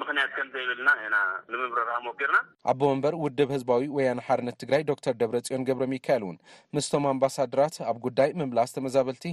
ምክንያት 0.00 0.30
ከምዘይብልና 0.36 0.90
ና 1.14 1.18
ንመምረር 1.52 1.88
መኬርና 2.06 2.38
ኣቦመበር 2.72 3.14
ውድብ 3.24 3.48
ህዝባዊ 3.54 3.82
ወያነ 3.96 4.20
ሓድነት 4.26 4.56
ትግራይ 4.62 4.82
ዶክተር 4.90 5.14
ደብረፅዮን 5.20 5.64
ገብረ 5.68 5.84
ሚካኤል 5.94 6.22
እውን 6.26 6.36
ምስቶም 6.78 7.04
ኣምባሳድራት 7.12 7.76
ኣብ 7.92 7.96
ጉዳይ 8.06 8.30
ምምላስ 8.40 8.74
ተመዛበልቲ 8.76 9.24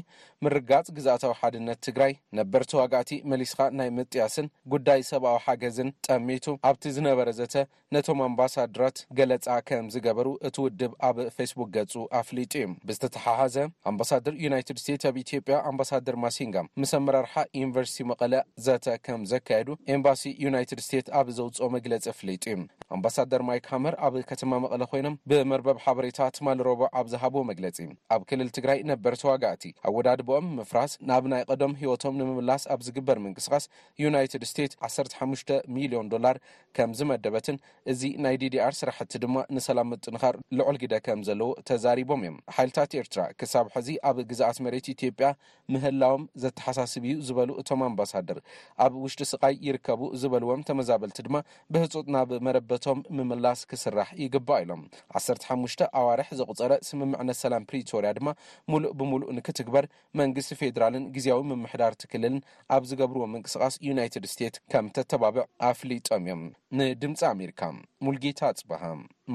ምርጋፅ 0.46 0.88
ግዛኣታዊ 1.00 1.34
ሓድነት 1.42 1.82
ትግራይ 1.88 2.14
ነበርቲዋጋእቲ 2.40 3.12
መሊስካ 3.34 3.60
ናይ 3.80 3.92
ምጥያስን 3.98 4.48
ጉዳይ 4.76 5.04
ሰብኣዊ 5.12 5.38
ሓገዝን 5.48 5.92
ጠሚቱ 6.10 6.48
ኣብቲ 6.72 6.84
ዝነበረ 7.00 7.30
ዘተ 7.42 7.56
ነቶም 7.96 8.22
ኣምባሳድራት 8.30 8.98
ገለፃ 9.20 9.54
ከምዝገበሩ 9.68 10.28
እቲ 10.50 10.56
ውድብ 10.68 10.94
ኣብ 11.10 11.18
ፌስቡክ 11.40 11.70
ገፁ 11.76 11.94
ኣፍሊጡ 12.22 12.52
እዩ 12.64 12.68
ብዝተተሓሓዘ 12.88 13.56
ኣምባሳደር 13.94 14.34
ዩናይትድ 14.46 14.80
ስቴትስ 14.86 15.08
ኣብ 15.12 15.16
ኢትዮጵያ 15.26 15.56
ኣምባሳደር 15.70 16.16
ማሲንጋም 16.26 16.70
ምስ 16.84 16.92
ኣመራርሓ 17.02 17.34
ኒቨርስ 17.68 17.94
መቐለ 18.10 18.34
ዘተ 18.66 18.86
ከም 19.06 19.22
ዘካየዱ 19.32 19.70
ኤምባሲ 19.96 20.24
ዩናይትድ 20.46 20.82
ስቴትስ 20.88 21.14
ኣብ 21.20 21.28
ዘውፅኦ 21.38 21.68
መግለፂ 21.76 22.06
ኣፍለጡ 22.14 22.44
እዩ 22.54 22.64
ኣምባሳደር 22.96 23.42
ማይክ 23.48 23.66
ሃመር 23.72 23.96
ኣብ 24.08 24.14
ከተማ 24.30 24.52
መቐለ 24.64 24.82
ኮይኖም 24.92 25.16
ብመርበብ 25.30 25.78
ሓበሬታ 25.86 26.20
ትማል 26.36 26.60
ረቦዕ 26.68 26.88
ኣብ 27.00 27.08
ዝሃቦ 27.14 27.36
መግለፂ 27.50 27.78
ኣብ 28.16 28.22
ክልል 28.30 28.50
ትግራይ 28.58 28.80
ነበርቲዋጋእቲ 28.92 29.64
ኣወዳድ 29.90 30.22
ቦኦም 30.30 30.48
ምፍራስ 30.60 30.92
ናብ 31.10 31.26
ናይ 31.32 31.44
ቀዶም 31.50 31.74
ሂወቶም 31.82 32.16
ንምምላስ 32.20 32.64
ኣብ 32.76 32.82
ዝግበር 32.88 33.18
ምንቅስቃስ 33.26 33.66
ዩናይትድ 34.04 34.46
ስቴትስ 34.52 34.78
1ሓሽ 35.04 35.44
ሚሊዮን 35.78 36.12
ዶላር 36.14 36.38
ከም 36.80 36.94
ዝመደበትን 37.00 37.58
እዚ 37.94 38.02
ናይ 38.26 38.38
ዲዲኣር 38.44 38.74
ስራሕቲ 38.80 39.14
ድማ 39.26 39.36
ንሰላም 39.58 39.90
ምጥንኻር 39.96 40.36
ልዑል 40.60 40.80
ግደ 40.86 40.94
ከም 41.08 41.20
ዘለዎ 41.30 41.52
ተዛሪቦም 41.72 42.24
እዮም 42.26 42.38
ሓይልታት 42.58 42.92
ኤርትራ 43.02 43.22
ክሳብ 43.40 43.66
ሕዚ 43.76 43.88
ኣብ 44.12 44.18
ግዛኣት 44.32 44.58
መሬት 44.68 44.88
ኢትዮጵያ 44.96 45.28
ምህላዎም 45.74 46.24
ዘተሓሳስብ 46.46 47.04
እዩ 47.12 47.16
ዝበሉ 47.28 47.52
እቶም 47.64 47.84
ኣምባሳደር 47.90 48.40
ኣብ 48.88 48.94
ውሽጢ 49.04 49.22
ስቃይ 49.34 49.56
ይርከቡ 49.68 50.02
ዝበልዎም 50.24 50.64
ተመዛበልቲ 50.72 51.18
ድማ 51.28 51.38
ብህፁጥ 51.76 52.06
ናብ 52.18 52.30
መረበብ 52.48 52.76
ቶም 52.86 53.00
ምምላስ 53.18 53.60
ክስራሕ 53.72 54.10
ይግባእ 54.24 54.60
ኢሎም 54.66 54.82
1ሓሙሽተ 55.20 55.82
ኣዋርሒ 56.00 56.28
ዘቑፀረ 56.40 56.74
ስምምዕነት 56.90 57.38
ሰላም 57.44 57.64
ፕሪቶርያ 57.70 58.10
ድማ 58.18 58.28
ሙሉእ 58.72 58.94
ብምሉእ 59.00 59.32
ንክትግበር 59.38 59.88
መንግስቲ 60.22 60.52
ፌደራልን 60.62 61.06
ግዜያዊ 61.16 61.42
ምምሕዳር 61.52 61.96
ቲክልልን 62.04 62.38
ኣብ 62.78 62.86
ዝገብርዎ 62.92 63.26
ምንቅስቃስ 63.34 63.78
ዩናይትድ 63.90 64.28
ስቴትስ 64.36 64.64
ከም 64.74 64.88
ተተባብዕ 64.98 65.46
ኣፍሊጦም 65.72 66.24
እዮም 66.30 66.44
ንድምፂ 66.80 67.20
ኣሜሪካ 67.34 67.62
ሙልጌታ 68.08 68.42
ፅበሃ 68.62 68.84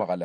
መቐለ 0.00 0.22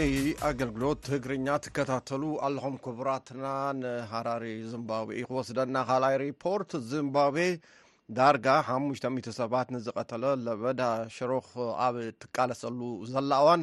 ኤ 0.00 0.04
ኣገልግሎት 0.48 0.98
ትግርኛ 1.06 1.46
ትከታተሉ 1.64 2.22
ኣለኹም 2.46 2.76
ክቡራትና 2.84 3.46
ንሃራር 3.80 4.44
ዚምባብ 4.72 5.08
ክወስደ 5.28 5.58
ና 5.74 5.82
ካልይ 5.88 6.14
ሪፖርት 6.22 6.70
ዚምባብ 6.92 7.36
ዳርጋ 8.18 8.46
5000 8.74 9.28
ሰባት 9.40 9.68
ንዝቐተለ 9.76 10.24
ለበዳ 10.46 10.80
ሽሮኽ 11.16 11.48
ኣብ 11.88 11.96
ትቃለሰሉ 12.22 12.80
ዘላ 13.12 13.32
እዋን 13.44 13.62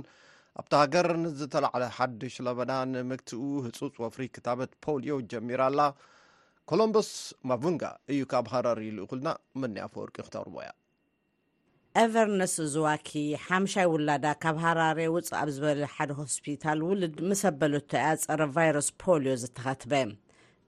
ኣብቲ 0.62 0.74
ሃገር 0.82 1.10
ንዝተለዕለ 1.24 1.84
ሓዱሽ 1.98 2.36
ለበዳ 2.48 2.72
ንምትኡ 2.94 3.42
ህፁፅ 3.68 3.98
ወፍሪ 4.06 4.26
ክታበት 4.38 4.74
ፖሊዮ 4.88 5.18
ጀሚራኣላ 5.34 5.82
ኮሎምበስ 6.72 7.12
ማቡንጋ 7.52 7.84
እዩ 8.14 8.22
ካብ 8.34 8.46
ሃራሪ 8.56 8.84
ሉእኹልና 9.00 9.30
መኒ 9.64 9.76
አፈርቂ 9.90 10.16
ክተቅርቦ 10.28 10.56
እያ 10.66 10.72
ኤቨርነስ 12.02 12.54
ዙዋኪ 12.72 13.10
ሓምሻይ 13.46 13.86
ውላዳ 13.92 14.26
ካብ 14.44 14.56
ሃራር 14.62 14.98
ውፅእ 15.14 15.34
ኣብ 15.42 15.50
ዝበለ 15.56 15.82
ሓደ 15.96 16.10
ሆስፒታል 16.18 16.80
ውልድ 16.88 17.14
መሰበለት 17.30 17.92
ያ 18.06 18.08
ፀረ 18.24 18.42
ቫይረስ 18.56 18.88
ፖልዮ 19.02 19.34
ዝተኸትበ 19.42 19.94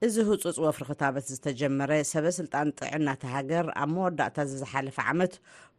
እዚ 0.06 0.14
ህፁፅ 0.28 0.58
ወፍሪ 0.64 0.84
ክታበት 0.90 1.24
ዝተጀመረ 1.32 1.90
ሰበ 2.12 2.24
ስልጣን 2.38 2.68
ጥዕናት 2.80 3.22
ሃገር 3.34 3.66
ኣብ 3.80 3.90
መወዳእታ 3.94 4.38
ዝዝሓለፈ 4.52 4.96
ዓመት 5.12 5.34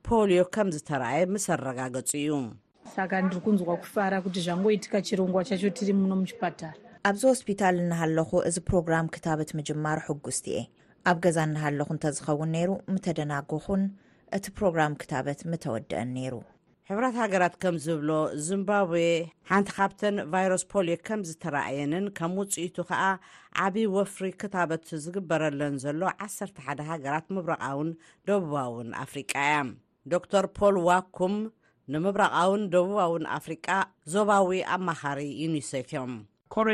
ፖልዮ 0.09 0.41
ከምዝተረኣየ 0.57 1.23
ምስ 1.35 1.45
ኣረጋገፁ 1.55 2.11
እዩኖ 2.19 2.47
ኣብዚ 7.11 7.25
ሆስፒታል 7.33 7.75
እናሃለኹ 7.85 8.31
እዚ 8.49 8.55
ፕሮግራም 8.69 9.09
ክታበት 9.15 9.49
ምጅማር 9.61 9.99
ሕጉስቲ 10.09 10.45
እየ 10.53 10.61
ኣብ 11.11 11.17
ገዛ 11.25 11.37
እናሃለኹ 11.49 11.89
እንተዝኸውን 11.97 12.49
ነይሩ 12.57 12.69
ምተደናግኹን 12.93 13.83
እቲ 14.37 14.45
ፕሮግራም 14.57 14.93
ክታበት 15.01 15.39
መተወድአን 15.51 16.09
ነይሩ 16.15 16.33
ሕብራት 16.89 17.15
ሃገራት 17.21 17.55
ከም 17.63 17.75
ዝህብሎ 17.85 18.11
ዚምባብዌ 18.45 19.01
ሓንቲ 19.49 19.69
ካብተን 19.77 20.15
ቫይሮስ 20.33 20.63
ፖልዮ 20.71 20.95
ከም 21.07 21.21
ዝተረኣየንን 21.29 22.05
ከም 22.17 22.31
ውፅኢቱ 22.41 22.77
ከዓ 22.89 23.01
ዓብዪ 23.65 23.85
ወፍሪ 23.95 24.27
ክታበት 24.43 24.87
ዝግበረለን 25.03 25.75
ዘሎ 25.83 26.01
1ሰ 26.27 26.39
ሓደ 26.67 26.79
ሃገራት 26.91 27.27
ምብራቓውን 27.37 27.91
ደቡባውን 28.29 28.89
ኣፍሪቃ 29.03 29.33
እያ 29.47 29.61
ዶተር 30.13 30.47
ፖል 30.59 30.77
ዋኩም 30.89 31.37
ንምብራቓውን 31.93 32.63
ደቡባውን 32.75 33.23
ኣፍሪቃ 33.37 33.67
ዞባዊ 34.15 34.49
ኣማኻሪ 34.77 35.21
ዩኒሴትእዮም 35.45 36.13
ረ 36.67 36.71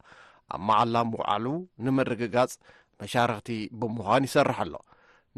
ኣብ 0.54 0.61
መዓላም 0.68 1.09
ውዓሉ 1.18 1.47
ንምርግጋጽ 1.85 2.52
መሻርክቲ 3.00 3.50
ብምዃን 3.80 4.26
ይሰርሐ 4.28 4.59
ኣሎ 4.66 4.75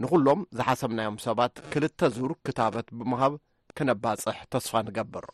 ንኹሎም 0.03 0.41
ዝሓሰብናዮም 0.59 1.17
ሰባት 1.27 1.55
ክልተ 1.73 2.01
ዙር 2.17 2.33
ክታበት 2.47 2.89
ብምሃብ 2.99 3.35
ክነባጽሕ 3.79 4.39
ተስፋ 4.53 4.73
ንገብር 4.87 5.27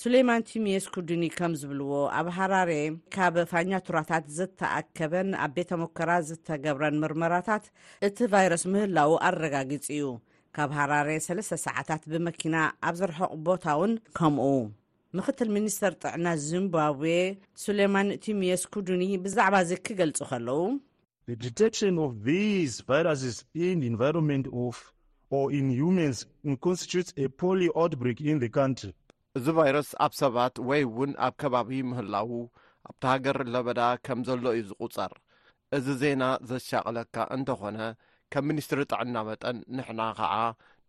ስሌማን 0.00 0.42
ቲምስ 0.48 0.84
ኩድኒ 0.94 1.24
ከም 1.38 1.52
ዝብልዎ 1.60 1.90
ኣብ 2.18 2.28
ሃራር 2.36 2.70
ካብ 3.14 3.34
ፋኛቱራታት 3.50 4.24
ዝተኣከበን 4.36 5.30
ኣብ 5.44 5.50
ቤተ 5.56 5.70
ሞከራ 5.82 6.10
ዝተገብረን 6.28 6.96
ምርመራታት 7.02 7.64
እቲ 8.08 8.18
ቫይረስ 8.34 8.64
ምህላዉ 8.74 9.10
ኣረጋጊጽ 9.30 9.86
እዩ 9.96 10.04
ካብ 10.56 10.70
ሃራር 10.80 11.08
3ለስተ 11.30 11.58
ሰዓታት 11.68 12.02
ብመኪና 12.14 12.56
ኣብ 12.88 12.94
ዘርሐቕ 13.02 13.32
ቦታ 13.48 13.66
ውን 13.80 13.92
ከምኡ 14.18 14.50
ምክትል 15.18 15.48
ሚኒስተር 15.56 15.92
ጥዕና 16.02 16.26
ዚምባብ 16.46 17.00
ስሌማን 17.62 18.08
ቲምየስ 18.24 18.62
ኩዱኒ 18.74 19.02
ብዛዕባ 19.24 19.54
እዘ 19.64 19.72
ክገልፁ 19.86 20.18
ከለዉ 20.30 20.60
ተሽን 21.58 21.98
ፍ 22.24 22.84
ቫረስስ 22.88 23.38
ን 23.80 23.90
ንሮንን 23.94 24.44
ን 25.66 25.92
ንስ 25.98 26.20
ፖሊይ 27.42 27.70
ኣትብ 27.82 28.02
ን 28.40 28.50
ካንትሪ 28.56 28.90
እዚ 29.40 29.46
ቫይረስ 29.58 29.90
ኣብ 30.06 30.12
ሰባት 30.22 30.56
ወይ 30.70 30.82
እውን 30.88 31.12
ኣብ 31.26 31.34
ከባቢ 31.42 31.70
ምህላዉ 31.90 32.28
ኣብቲ 32.88 33.02
ሃገር 33.12 33.38
ለበዳ 33.52 33.80
ከም 34.06 34.20
ዘሎ 34.28 34.44
እዩ 34.56 34.62
ዝቁፀር 34.70 35.12
እዚ 35.76 35.86
ዜና 36.02 36.22
ዘሻቅለካ 36.50 37.14
እንተኾነ 37.36 37.78
ከም 38.34 38.44
ሚኒስትሪ 38.50 38.80
ጥዕና 38.92 39.16
መጠን 39.28 39.58
ንሕና 39.76 40.00
ከዓ 40.20 40.34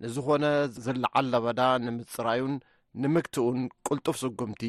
ንዝኾነ 0.03 0.45
ዝለዓል 0.85 1.27
ለበዳ 1.33 1.61
ንምፅራዩን 1.85 2.53
ንምግትኡን 3.01 3.59
ቁልጡፍ 3.87 4.17
ስጉምቲ 4.23 4.63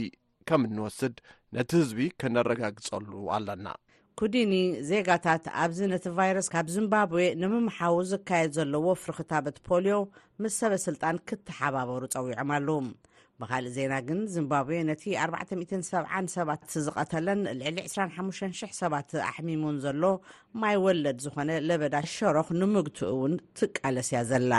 ከም 0.48 0.62
እንወስድ 0.68 1.14
ነቲ 1.56 1.70
ህዝቢ 1.82 1.98
ክነረጋግፀሉ 2.20 3.10
ኣለና 3.36 3.66
ኩዲኒ 4.20 4.52
ዜጋታት 4.90 5.44
ኣብዚ 5.62 5.78
ነቲ 5.92 6.04
ቫይረስ 6.18 6.48
ካብ 6.54 6.66
ዚምባብዌ 6.74 7.24
ንምምሓው 7.42 7.94
ዝካየድ 8.10 8.52
ዘለዎ 8.58 8.86
ፍሪ 9.02 9.14
ክታበት 9.18 9.56
ፖልዮ 9.68 9.96
ምስ 10.44 10.54
ሰበስልጣን 10.62 11.16
ክተሓባበሩ 11.30 12.02
ፀዊዖም 12.14 12.52
ኣለዉ 12.58 12.70
ብካልእ 13.42 13.72
ዜና 13.76 13.94
ግን 14.08 14.20
ዚምባብዌ 14.34 14.76
ነቲ 14.90 15.02
470 15.22 16.30
ሰባት 16.36 16.62
ዝቐተለን 16.84 17.40
ልዕሊ 17.60 17.76
25000 17.88 18.78
ሰባት 18.82 19.10
ኣሕሚሙን 19.30 19.78
ዘሎ 19.86 20.02
ማይ 20.62 20.76
ወለድ 20.84 21.18
ዝኾነ 21.26 21.50
ለበዳ 21.68 21.94
ሸሮኽ 22.16 22.50
ንምግትኡ 22.60 23.10
እውን 23.14 23.34
ትቃለስ 23.60 24.10
እያ 24.12 24.22
ዘላ 24.32 24.52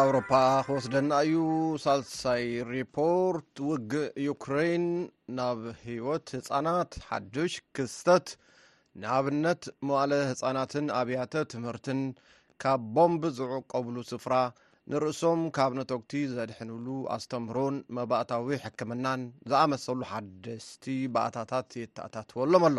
ኣውሮፓ 0.00 0.30
ክወስደና 0.66 1.12
እዩ 1.26 1.34
ሳልሳይ 1.84 2.44
ሪፖርት 2.72 3.52
ውግእ 3.68 4.12
ዩክራይን 4.26 4.84
ናብ 5.36 5.60
ህወት 5.86 6.26
ህፃናት 6.36 6.90
ሓዱሽ 7.08 7.54
ክስተት 7.76 8.26
ንኣብነት 9.02 9.62
መዋእለ 9.88 10.12
ህፃናትን 10.30 10.86
ኣብያተ 10.98 11.34
ትምህርትን 11.52 12.00
ካብ 12.64 12.82
ቦምብ 12.96 13.22
ዝዕቀብሉ 13.38 13.96
ስፍራ 14.10 14.34
ንርእሶም 14.92 15.42
ካብ 15.58 15.72
ነቶቲ 15.78 16.12
ዘድሕንሉ 16.34 16.86
ኣስተምህሮን 17.16 17.76
መባእታዊ 17.98 18.48
ሕክምናን 18.66 19.20
ዝኣመሰሉ 19.52 20.00
ሓደስቲ 20.12 20.84
በእታታት 21.16 21.70
የተኣታትወሎም 21.84 22.66
ኣሎ 22.70 22.78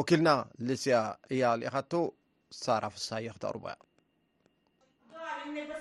ወኪልና 0.00 0.30
ልእስኣ 0.68 0.98
እያ 1.34 1.44
ሊኢኻቶ 1.62 1.92
ሳራፍሳየ 2.62 3.28
ክተቅርቦ 3.36 3.64
እያ 3.72 3.82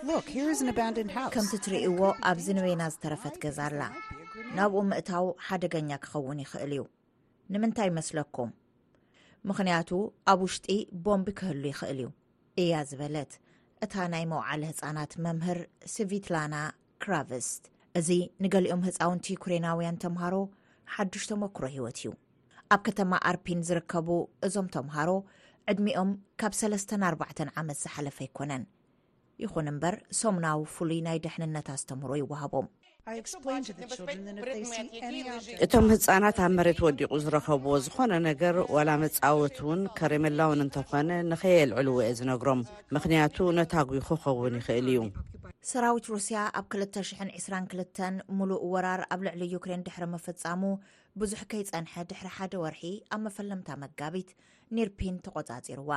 ከምቲ 0.04 1.52
እትርእዎ 1.58 2.00
ኣብዚ 2.30 2.48
ንቤና 2.58 2.84
ዝተረፈት 2.94 3.36
ገዛ 3.44 3.60
ኣላ 3.70 3.82
ናብኡ 4.58 4.80
ምእታው 4.90 5.26
ሓደገኛ 5.48 5.90
ክኸውን 6.04 6.40
ይኽእል 6.44 6.72
እዩ 6.76 6.82
ንምንታይ 7.54 7.88
ይመስለኩም 7.92 8.52
ምኽንያቱ 9.50 9.90
ኣብ 10.32 10.40
ውሽጢ 10.46 10.68
ቦምብ 11.06 11.28
ክህሉ 11.40 11.64
ይኽእል 11.72 12.00
እዩ 12.04 12.08
እያ 12.64 12.74
ዝበለት 12.90 13.32
እታ 13.88 13.96
ናይ 14.14 14.26
መውዓለ 14.32 14.62
ህፃናት 14.72 15.14
መምህር 15.26 15.60
ስቪትላና 15.94 16.56
ክራቭስት 17.06 17.64
እዚ 18.02 18.10
ንገሊኦም 18.46 18.84
ህፃውንቲ 18.90 19.28
ኩሬናውያን 19.46 20.00
ተምሃሮ 20.06 20.36
ሓዱሽ 20.96 21.26
ተመክሮ 21.32 21.64
ሂወት 21.78 22.00
እዩ 22.04 22.12
ኣብ 22.76 22.82
ከተማ 22.90 23.12
ኣርፒን 23.32 23.60
ዝርከቡ 23.70 24.10
እዞም 24.48 24.70
ተምሃሮ 24.78 25.10
ዕድሚኦም 25.74 26.10
ካብ 26.44 26.56
34 26.64 27.46
ዓመት 27.62 27.78
ዝሓለፈ 27.86 28.20
ኣይኮነን 28.28 28.66
ይኹን 29.44 29.68
እምበር 29.72 29.96
ሶሙናዊ 30.22 30.60
ፍሉይ 30.74 31.00
ናይ 31.08 31.18
ድሕንነት 31.26 31.68
ኣስተምህሮ 31.76 32.12
ይወሃቦም 32.22 32.68
እቶም 35.64 35.88
ህፃናት 35.94 36.38
ኣብ 36.46 36.52
መሬት 36.58 36.80
ወዲቑ 36.86 37.12
ዝረከብዎ 37.24 37.74
ዝኾነ 37.86 38.14
ነገር 38.30 38.56
ዋላ 38.76 38.90
መፃወት 39.02 39.58
እውን 39.64 39.82
ከረሜላውን 39.98 40.64
እንተኾነ 40.66 41.10
ንኸየልዕል 41.32 41.90
ወአ 41.98 42.08
ዝነግሮም 42.20 42.62
ምክንያቱ 42.98 43.38
ነታጉ 43.60 43.90
ክኸውን 44.08 44.58
ይኽእል 44.62 44.88
እዩ 44.94 45.04
ሰራዊት 45.72 46.08
ሩስያ 46.14 46.40
ኣብ 46.62 46.66
222 46.80 48.04
ሙሉእ 48.40 48.64
ወራር 48.74 49.02
ኣብ 49.14 49.22
ልዕሊ 49.28 49.42
ዩክሬን 49.56 49.86
ድሕሪ 49.88 50.04
መፈፃሙ 50.16 50.62
ብዙሕ 51.22 51.42
ከይፀንሐ 51.52 51.94
ድሕሪ 52.10 52.28
ሓደ 52.38 52.54
ወርሒ 52.64 52.84
ኣብ 53.16 53.22
መፈለምታ 53.28 53.70
መጋቢት 53.84 54.30
ኒርፒን 54.76 55.16
ተቆፃፂርዋ 55.26 55.92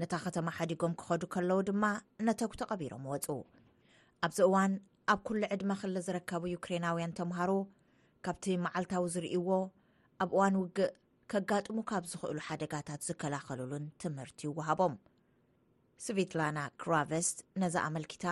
ነታ 0.00 0.14
ከተማ 0.24 0.48
ሓዲጎም 0.56 0.94
ክኸዱ 1.00 1.22
ከለዉ 1.34 1.58
ድማ 1.68 1.84
ነተኩ 2.26 2.52
ተቐቢሮም 2.60 3.04
ወፁ 3.12 3.26
ኣብዚ 4.26 4.38
እዋን 4.48 4.72
ኣብ 5.12 5.20
ኩሉ 5.26 5.40
ዕድመ 5.54 5.70
ክሊ 5.80 5.96
ዝረከቡ 6.06 6.42
ዩክሬናውያን 6.54 7.14
ተምሃሮ 7.18 7.50
ካብቲ 8.26 8.44
መዓልታዊ 8.64 9.04
ዝርእይዎ 9.14 9.48
ኣብ 10.22 10.30
እዋን 10.34 10.54
ውግእ 10.62 10.92
ከጋጥሙ 11.32 11.76
ካብ 11.90 12.04
ዝኽእሉ 12.10 12.36
ሓደጋታት 12.48 13.00
ዝከላከልሉን 13.08 13.86
ትምህርቲ 14.02 14.40
ይወሃቦም 14.48 14.94
ስቪትላና 16.04 16.58
ክራቨስት 16.82 17.38
ነዛ 17.62 17.74
ኣመልኪታ 17.88 18.24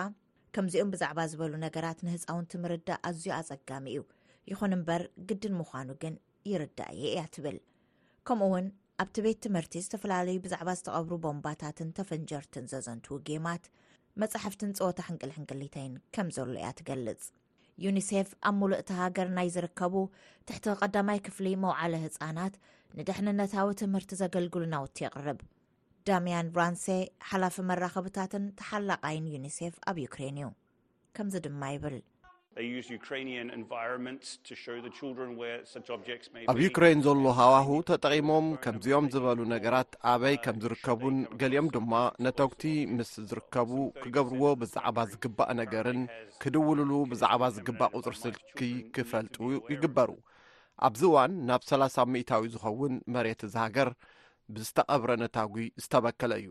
ከምዚኦም 0.55 0.91
ብዛዕባ 0.93 1.19
ዝበሉ 1.31 1.53
ነገራት 1.65 1.99
ንህፃውንትምርዳእ 2.07 2.99
ኣዝዩ 3.09 3.27
ኣፀጋሚ 3.39 3.85
እዩ 3.93 4.01
ይኹን 4.51 4.73
እምበር 4.77 5.03
ግድን 5.29 5.53
ምኳኑ 5.61 5.89
ግን 6.03 6.15
ይርዳ 6.51 6.79
እየ 6.95 7.05
እያ 7.13 7.21
ትብል 7.35 7.57
ከምኡውን 8.27 8.65
ኣብቲ 9.03 9.15
ቤት 9.23 9.39
ትምህርቲ 9.43 9.77
ዝተፈላለዩ 9.85 10.37
ብዛዕባ 10.43 10.69
ዝተቐብሩ 10.79 11.13
ቦምባታትን 11.23 11.89
ተፈንጀርትን 11.97 12.67
ዘዘንትው 12.71 13.15
ጌማት 13.27 13.63
መፅሕፍትን 14.21 14.71
ፀወታ 14.77 14.99
ሕንቅልሕንቅሊተይን 15.07 15.95
ከም 16.15 16.27
ዘሉ 16.35 16.53
እያ 16.59 16.69
ትገልፅ 16.79 17.23
ዩኒሴፍ 17.85 18.29
ኣብ 18.49 18.55
ምሉእ 18.59 18.77
እቲ 18.81 18.89
ሃገር 18.99 19.27
ናይ 19.37 19.47
ዝርከቡ 19.55 19.95
ትሕቲ 20.47 20.67
ቀዳማይ 20.81 21.19
ክፍሊ 21.27 21.47
መውዓለ 21.65 21.93
ህፃናት 22.05 22.55
ንድሕንነታዊ 22.99 23.67
ትምህርቲ 23.83 24.11
ዘገልግሉ 24.21 24.63
ናውቲ 24.75 24.97
ይቅርብ 25.07 25.41
ዳምያን 26.09 26.53
ብራንሴ 26.55 26.85
ሓላፊ 27.31 27.57
መራኸብታትን 27.71 28.45
ተሓላቃይን 28.61 29.31
ዩኒሴፍ 29.35 29.75
ኣብ 29.91 29.99
ዩክሬን 30.07 30.39
እዩ 30.43 30.49
ከምዚ 31.17 31.35
ድማ 31.47 31.61
ይብል 31.75 31.97
ኣብ 36.51 36.59
ዩክሬይን 36.65 36.99
ዘሎ 37.05 37.23
ሃዋህ 37.39 37.69
ተጠቒሞም 37.89 38.47
ከምዚኦም 38.63 39.05
ዝበሉ 39.13 39.39
ነገራት 39.53 39.91
ኣበይ 40.11 40.35
uh, 40.37 40.41
ከም 40.45 40.55
ዝርከቡን 40.63 41.17
ገሊኦም 41.41 41.67
ድማ 41.75 41.93
uh, 42.09 42.13
ነተውቲ 42.25 42.63
ምስ 42.97 43.11
ዝርከቡ 43.29 43.69
uh, 43.87 43.95
ክገብርዎ 44.03 44.45
ብዛዕባ 44.61 44.97
ዝግባእ 45.11 45.51
ነገርን 45.61 46.01
ክድውሉሉ 46.43 46.91
ብዛዕባ 47.13 47.43
ዝግባእ 47.55 47.91
ቁፅር 47.97 48.15
ስልኪ 48.23 48.59
ክፈልጡ 48.97 49.35
ይግበሩ 49.73 50.09
ኣብዚ 50.89 51.01
እዋን 51.09 51.33
ናብ 51.49 51.61
30 51.73 52.07
ሚታዊ 52.15 52.47
ዝኸውን 52.55 52.95
መሬት 53.15 53.43
እዚሃገር 53.49 53.91
ብዝተቐብረ 54.55 55.11
ነታጒ 55.23 55.55
ዝተበከለ 55.83 56.31
እዩ 56.43 56.49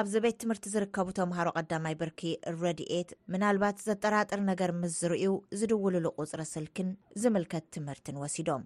ኣብዚ 0.00 0.14
ቤት 0.24 0.36
ትምህርቲ 0.40 0.66
ዝርከቡ 0.72 1.06
ተምሃሮ 1.18 1.48
ቀዳማይ 1.58 1.94
በርኪ 2.00 2.22
ረድኤት 2.62 3.10
ምናልባት 3.32 3.76
ዘጠራጥር 3.86 4.40
ነገር 4.50 4.70
ምስ 4.80 4.92
ዝርዩ 5.02 5.26
ዝድውሉሉ 5.60 6.06
ቁፅሪ 6.22 6.42
ስልክን 6.54 6.88
ዝምልከት 7.22 7.64
ትምህርትን 7.76 8.20
ወሲዶም 8.22 8.64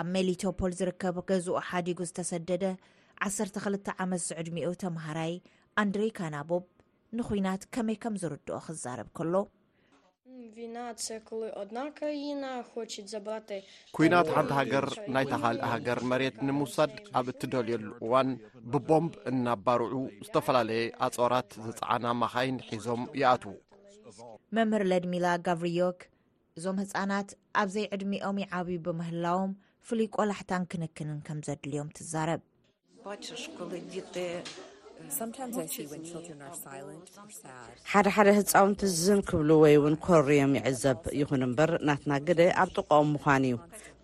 ኣብ 0.00 0.06
ሜሊቶፖል 0.16 0.74
ዝርከቡ 0.80 1.16
ገዝኡ 1.30 1.56
ሓዲጉ 1.70 2.00
ዝተሰደደ 2.10 2.64
12ዓመት 3.28 4.22
ዝዕድሚኡ 4.28 4.68
ተምሃራይ 4.84 5.34
ኣንድሪ 5.82 6.04
ካናቦብ 6.20 6.64
ንኩናት 7.18 7.64
ከመይ 7.76 7.98
ከም 8.04 8.14
ዝርድኦ 8.22 8.58
ክዛረብ 8.68 9.08
ከሎ 9.18 9.34
ኩናት 13.96 14.28
ሓንቲ 14.34 14.50
ሃገር 14.58 14.84
ናይ 15.14 15.24
ተኻሊእ 15.32 15.66
ሃገር 15.72 15.98
መሬት 16.10 16.36
ንምውሳድ 16.46 16.92
ኣብ 17.18 17.26
እትደልየሉ 17.32 17.84
እዋን 18.04 18.30
ብቦምብ 18.72 19.12
እናባርዑ 19.30 19.92
ዝተፈላለየ 20.26 20.82
ኣጾራት 21.06 21.50
ዝፀዓና 21.66 22.04
ማኻይን 22.22 22.56
ሒዞም 22.68 23.02
ይኣትዉ 23.22 23.54
መምህር 24.56 24.84
ለድሚላ 24.92 25.26
ጋብርዮክ 25.48 26.00
እዞም 26.58 26.78
ህፃናት 26.82 27.28
ኣብዘይ 27.62 27.86
ዕድሚኦም 27.96 28.38
ዓብዪ 28.58 28.76
ብምህላዎም 28.88 29.52
ፍሉይ 29.86 30.08
ቈላሕታን 30.16 30.64
ክንክንን 30.72 31.20
ከም 31.28 31.38
ዘድልዮም 31.46 31.88
ትዛረብ 31.98 32.42
ሓደሓደ 37.92 38.28
ህፃውንቲ 38.36 38.80
ዝን 39.02 39.20
ክብሉ 39.28 39.48
ወይእውን 39.62 39.96
ኮርዮም 40.04 40.52
ይዕዘብ 40.58 41.00
ይኹን 41.20 41.42
እምበር 41.46 41.70
ናትና 41.88 42.10
ግደ 42.28 42.40
ኣብ 42.62 42.68
ጥቖኦም 42.76 43.08
ምኳን 43.14 43.44
እዩ 43.48 43.56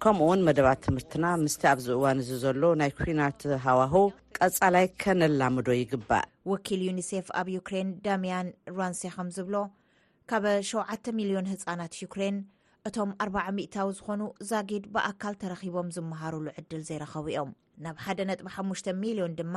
ከምኡ 0.02 0.26
ውን 0.30 0.44
መደባት 0.48 0.80
ትምህርትና 0.86 1.24
ምስቲ 1.44 1.62
ኣብ 1.72 1.78
ዚእዋን 1.86 2.20
እዚ 2.22 2.30
ዘሎ 2.44 2.62
ናይ 2.80 2.90
ኩናት 3.00 3.40
ሃዋህ 3.64 3.94
ቀፃላይ 4.38 4.86
ከነላምዶ 5.02 5.68
ይግባእ 5.80 6.26
ወኪል 6.52 6.82
ዩኒሴፍ 6.88 7.28
ኣብ 7.40 7.48
ዩክሬን 7.56 7.90
ዳምያን 8.06 8.48
ሮንሴ 8.78 9.02
ከም 9.16 9.30
ዝብሎ 9.36 9.56
ካበ 10.32 10.44
7ሚልዮን 10.72 11.48
ህፃናት 11.52 11.94
ዩክሬን 12.04 12.38
እቶም 12.88 13.10
4000ታዊ 13.24 13.88
ዝኾኑ 13.98 14.22
ዛጊድ 14.50 14.84
ብኣካል 14.96 15.34
ተረኺቦም 15.42 15.88
ዝመሃሩሉ 15.96 16.46
ዕድል 16.58 16.82
ዘይረኸቡ 16.90 17.24
እዮም 17.32 17.50
ናብ 17.84 17.96
ሓደ 18.04 18.20
ጥ5ሽ 18.38 18.82
ሚልዮን 19.04 19.32
ድማ 19.38 19.56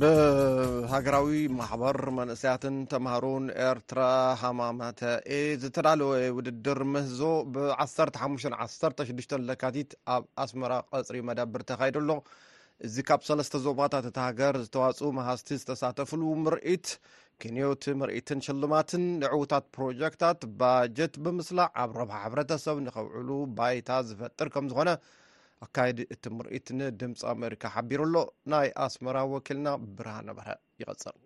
ብሃገራዊ 0.00 1.28
ማሕበር 1.56 1.96
መንእስያትን 2.16 2.76
ተምሃሮን 2.92 3.44
ኤርትራ 3.66 4.00
ሃማማተኤ 4.40 5.30
ዝተዳለወ 5.62 6.10
ውድድር 6.36 6.80
ምህዞ 6.92 7.20
ብ1516ሽ 7.54 9.28
ለካቲት 9.48 9.90
ኣብ 10.14 10.24
ኣስመራ 10.44 10.72
ቀፅሪ 10.94 11.18
መዳብር 11.28 11.64
ተካይደ 11.70 11.96
ኣሎ 12.02 12.10
እዚ 12.86 12.96
ካብ 13.10 13.20
ሰለስተ 13.28 13.62
ዞባታት 13.66 14.06
እቲ 14.10 14.18
ሃገር 14.26 14.54
ዝተዋፅኡ 14.64 15.10
መሃስቲ 15.18 15.50
ዝተሳተፍሉ 15.62 16.22
ምርኢት 16.44 16.88
ክንዮት 17.42 17.84
ምርኢትን 18.00 18.42
ሽልማትን 18.46 19.04
ንዕዉታት 19.24 19.66
ፕሮጀክታት 19.78 20.40
ባጀት 20.62 21.14
ብምስላዕ 21.26 21.68
ኣብ 21.82 21.92
ረብሃ 22.00 22.18
ሕብረተሰብ 22.28 22.78
ንከውዕሉ 22.86 23.30
ባይታ 23.60 23.90
ዝፈጥር 24.08 24.50
ከም 24.56 24.68
ዝኾነ 24.72 24.90
ኣካየዲ 25.64 25.98
እቲ 26.14 26.24
ምርኢት 26.36 26.66
ንድምፂ 26.78 27.18
ኣሜሪካ 27.32 27.62
ሓቢሩ 27.74 28.00
ኣሎ 28.08 28.16
ናይ 28.52 28.68
ኣስመራ 28.86 29.16
ወኪልና 29.32 29.68
ብርሃ 29.96 30.16
ነበረ 30.28 30.46
ይቅፅል 30.82 31.16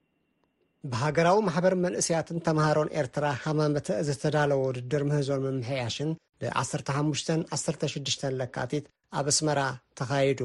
ብሃገራዊ 0.90 1.38
ማሕበር 1.46 1.74
መንእስያትን 1.84 2.38
ተምሃሮን 2.46 2.92
ኤርትራ 3.00 3.24
ሃማመተ 3.44 3.88
ዝተዳለወ 4.06 4.60
ውድድር 4.66 5.02
ምህዞን 5.08 5.42
መምሕያሽን 5.46 6.10
ብ1516 6.42 8.24
ለካቲት 8.40 8.84
ኣብ 9.18 9.26
እስመራ 9.32 9.60
ተኻይዱ 10.00 10.40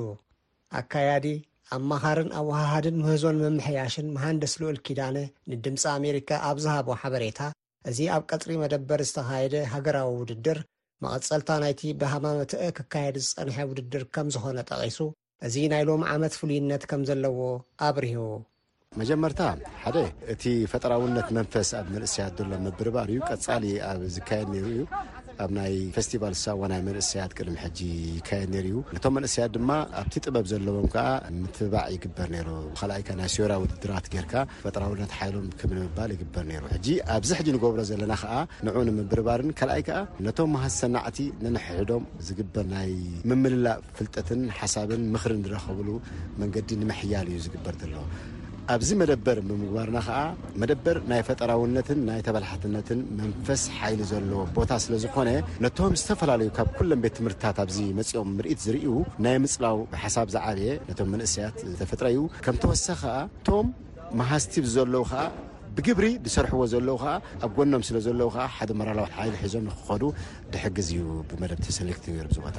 ኣካያዲ 0.79 1.27
ኣመኻርን 1.75 2.29
ኣብ 2.39 2.45
ወሃድን 2.51 2.97
ምህዞን 3.03 3.37
መምሕያሽን 3.45 4.07
መሃንደስ 4.15 4.53
ልዑልኪዳነ 4.61 5.17
ንድምፂ 5.51 5.83
ኣሜሪካ 5.97 6.29
ኣብ 6.49 6.57
ዝሃቦ 6.65 6.87
ሓበሬታ 7.03 7.39
እዚ 7.91 7.99
ኣብ 8.15 8.23
ቀፅሪ 8.31 8.51
መደበር 8.63 9.01
ዝተኻየደ 9.09 9.55
ሃገራዊ 9.73 10.09
ውድድር 10.21 10.59
መቐፀልታ 11.03 11.51
ናይቲ 11.63 11.81
ብሃማምት 12.01 12.51
ክካየድ 12.77 13.15
ዝፀንሐ 13.25 13.55
ውድድር 13.69 14.03
ከም 14.15 14.27
ዝኮነ 14.35 14.59
ጠቂሱ 14.71 14.97
እዚ 15.47 15.55
ናይ 15.73 15.83
ሎም 15.89 16.03
ዓመት 16.15 16.33
ፍሉይነት 16.41 16.83
ከም 16.91 17.01
ዘለዎ 17.09 17.39
ኣብርሁ 17.87 18.17
መጀመርታ 19.01 19.39
ሓደ 19.83 19.97
እቲ 20.33 20.43
ፈጠራውነት 20.73 21.27
መንፈስ 21.37 21.69
ኣብ 21.79 21.87
መንእስያት 21.95 22.37
ዘሎም 22.41 22.63
ምብርባር 22.67 23.09
እዩ 23.13 23.19
ቀፃሊ 23.29 23.63
ኣብ 23.89 24.01
ዝካየድ 24.15 24.51
ይሩ 24.59 24.65
እዩ 24.73 24.81
ኣብ 25.43 25.51
ናይ 25.57 25.73
ፌስቲቫል 25.95 26.33
ሰብዋናይ 26.43 26.81
መንእስያት 26.87 27.31
ቅድም 27.37 27.55
ሕ 27.63 27.67
ይካየድ 28.17 28.53
ሩ 28.65 28.69
እዩ 28.69 28.75
ነቶም 28.95 29.13
መንእስያት 29.17 29.51
ድማ 29.55 29.69
ኣብቲ 30.01 30.13
ጥበብ 30.25 30.45
ዘለዎም 30.51 30.87
ከዓ 30.93 31.05
ምትብባዕ 31.43 31.85
ይግበር 31.95 32.29
ሩ 32.47 32.49
ከይ 32.79 33.03
ናይ 33.19 33.29
ስዮራ 33.35 33.53
ውድድራት 33.63 34.07
ጌርካ 34.15 34.33
ፈጠራውነት 34.65 35.13
ሓይሎም 35.19 35.47
ም 35.69 35.71
ንምባል 35.77 36.11
ይግበር 36.15 36.45
ሩ 36.63 36.63
ኣብዚ 37.15 37.29
ሕጂ 37.39 37.47
ንገብሮ 37.57 37.79
ዘለና 37.91 38.13
ከዓ 38.23 38.33
ን 38.67 38.85
ንምብርባርን 38.89 39.51
ካልኣይ 39.61 39.83
ከዓ 39.89 39.99
ነቶም 40.27 40.53
ሃ 40.63 40.71
ሰናዕቲ 40.79 41.19
ንንሕሕዶም 41.45 42.05
ዝግበር 42.29 42.65
ናይ 42.75 42.91
ምምልላእ 43.31 43.77
ፍልጠትን 43.97 44.43
ሓሳብን 44.59 45.03
ምክሪን 45.15 45.41
ንረከብሉ 45.47 45.89
መንገዲ 46.43 46.69
ንምሕያል 46.83 47.27
እዩ 47.33 47.39
ዝግበር 47.47 47.75
ዘለዎም 47.83 48.09
ኣብዚ 48.73 48.89
መደበር 48.99 49.37
ብምግባርና 49.47 49.97
ከዓ 50.07 50.19
መደበር 50.61 50.97
ናይ 51.11 51.21
ፈጠራውነትን 51.29 51.99
ናይ 52.09 52.19
ተበላሕትነትን 52.27 52.99
መንፈስ 53.19 53.61
ሓይሊ 53.77 54.01
ዘሎዎ 54.11 54.39
ቦታ 54.57 54.69
ስለዝኮነ 54.83 55.29
ነቶም 55.65 55.95
ዝተፈላለዩ 56.01 56.49
ካብ 56.57 56.69
ኩሎም 56.77 57.01
ቤት 57.03 57.13
ትምርትታት 57.19 57.57
ኣብዚ 57.63 57.79
መፅኦም 57.99 58.29
ርኢት 58.47 58.59
ዝርዩ 58.65 58.85
ናይ 59.25 59.35
ምፅላው 59.45 59.77
ሓሳብ 60.03 60.27
ዝዓብየ 60.35 60.69
ነቶም 60.91 61.09
መንእሰያት 61.15 61.57
ዝተፈጥረ 61.71 62.07
ዩ 62.15 62.19
ከም 62.47 62.57
ተወሰኪ 62.65 62.97
ከዓ 63.03 63.15
ቶም 63.49 63.67
መሃስቲብ 64.21 64.65
ዘለዉ 64.75 65.03
ከዓ 65.11 65.23
ብግብሪ 65.77 66.07
ዝሰርሕዎ 66.27 66.63
ዘለዉ 66.73 66.95
ከዓ 67.05 67.13
ኣብ 67.45 67.51
ጎኖም 67.59 67.83
ስለ 67.87 67.99
ዘለዉ 68.07 68.27
ከዓ 68.35 68.45
ሓደ 68.57 68.71
መራላዊ 68.79 69.07
ሓይሊ 69.19 69.35
ሒዞም 69.43 69.63
ንክከዱ 69.69 70.03
ድሕግዝ 70.53 70.89
እዩ 70.97 71.07
ብመደብ 71.29 71.59
ሰሊክትገሩ 71.79 72.27
ዝቦታ 72.37 72.57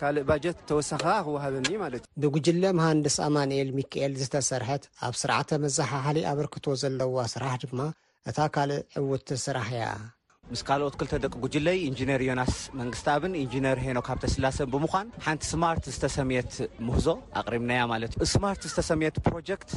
ካልእ 0.00 0.26
ባጀት 0.30 0.58
ተወሳኽ 0.70 1.04
ክወሃበኒ 1.26 1.68
ማለት 1.84 2.02
እዩ 2.16 2.24
ብጉጅለ 2.34 2.64
መሃንድስ 2.80 3.16
ኣማንኤል 3.28 3.70
ሚክኤል 3.78 4.12
ዝተሰርሐት 4.22 4.84
ኣብ 5.08 5.14
ስርዓተ 5.22 5.50
መዘሓሓሊ 5.64 6.18
ኣበርክቶ 6.32 6.66
ዘለዋ 6.84 7.16
ስራሕ 7.34 7.54
ድማ 7.64 7.80
እታ 8.30 8.38
ካልእ 8.56 8.80
ዕውቲ 9.02 9.28
ስራሕ 9.46 9.66
እያ 9.76 9.84
ምስ 10.52 10.60
ካልኦት 10.68 10.94
2ልተ 11.00 11.14
ደቂ 11.22 11.34
ጉጅለይ 11.44 11.78
ኢንነር 11.86 12.20
ዮናስ 12.26 12.52
መንግስት 12.80 13.06
ኣብን 13.14 13.32
ኢንነር 13.40 13.78
ሄኖ 13.84 13.96
ካብ 14.06 14.18
ተስላሰብ 14.24 14.68
ብምኳን 14.74 15.06
ሓንቲ 15.24 15.42
ስማርት 15.52 15.84
ዝተሰሚየት 15.94 16.52
ምህዞ 16.88 17.06
ኣቅሪብና 17.40 17.72
ማለት 17.92 18.12
እዩ 18.24 18.28
ስማርት 18.34 18.62
ዝተሰሚየት 18.70 19.16
ፕሮጀክት 19.26 19.72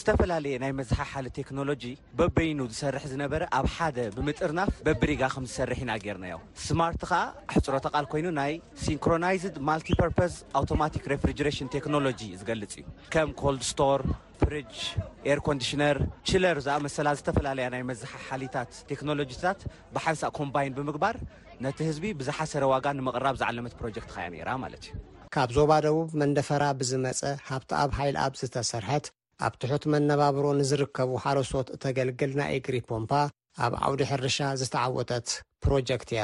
ዝተፈላለየ 0.00 0.54
ናይ 0.64 0.72
መዝሓሓሊ 0.80 1.26
ቴክኖሎጂ 1.38 1.82
በበይኑ 2.18 2.60
ዝሰርሕ 2.72 3.04
ዝነበረ 3.12 3.42
ኣብ 3.58 3.66
ሓደ 3.76 3.98
ብምጥርናፍ 4.16 4.70
በብሪጋ 4.88 5.22
ከምዝሰርሕ 5.34 5.80
ኢና 5.86 5.92
ገርናዮ 6.04 6.36
ስማርት 6.66 7.02
ከዓ 7.10 7.22
ሕፁሮ 7.54 7.74
ቃል 7.94 8.08
ኮይኑ 8.12 8.26
ናይ 8.40 8.54
ሲንሮናይዘድ 8.84 9.58
ማቲፐር 9.70 10.10
ኣቶማቲ 10.62 10.96
ሪሽን 11.48 11.70
ቴክኖሎጂ 11.76 12.20
ዝገልፅ 12.42 12.74
እዩ 12.82 12.86
ከም 13.16 13.32
ኮልድ 13.42 13.64
ስቶር 13.72 14.00
ፕሪጅ 14.40 14.72
ኤር 15.30 15.38
ኮንዲሽነር 15.46 15.96
ችለር 16.28 16.56
ዛኣመሰላ 16.66 17.08
ዝተፈላለያ 17.18 17.66
ናይ 17.74 17.82
መዝሓሓሊታት 17.90 18.70
ቴክኖሎጂታት 18.90 19.60
ብሓልሳ 19.94 20.22
ኮምባይን 20.38 20.76
ብምግባር 20.78 21.16
ነቲ 21.64 21.78
ህዝቢ 21.88 22.06
ብዝሓሰረ 22.20 22.64
ዋጋን 22.72 22.98
ንምቕራብ 23.00 23.36
ዝዓለመት 23.42 23.74
ፕሮጀክት 23.80 24.10
ኸ 24.14 24.16
እያ 24.26 24.30
ነራ 24.40 24.50
ማለት 24.64 24.84
እዩ 24.88 24.98
ካብ 25.36 25.50
ዞባ 25.58 25.72
ደቡብ 25.86 26.08
መንደፈራ 26.22 26.64
ብዝመፀ 26.80 27.20
ሃብቲ 27.50 27.70
ኣብ 27.82 27.90
ሃይል 27.98 28.16
ኣብ 28.24 28.32
ዝተሰርሐት 28.40 29.06
ኣብ 29.46 29.54
ትሑት 29.62 29.84
መነባብሮ 29.94 30.44
ንዝርከቡ 30.60 31.10
ሓሮሶት 31.26 31.70
እተገልግል 31.76 32.32
ናይእ 32.40 32.62
ግሪ 32.66 32.78
ፖምፓ 32.90 33.10
ኣብ 33.66 33.72
ዓውዲ 33.84 34.02
ሕርሻ 34.10 34.38
ዝተዓወተት 34.62 35.28
ፕሮጀክት 35.64 36.10
እያ 36.16 36.22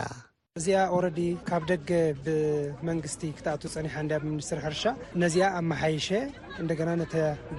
እዚኣ 0.61 0.79
ረዲ 1.05 1.21
ካብ 1.49 1.63
ደገ 1.71 1.91
ብመንግስቲ 2.25 3.21
ክተኣት 3.37 3.63
ፀኒሓ 3.75 3.95
ብምኒስትሪ 4.23 4.59
ሕርሻ 4.65 4.83
ነዚኣ 5.23 5.47
ኣ 5.59 5.63
መሓይሸ 5.71 6.09
እንደና 6.63 6.91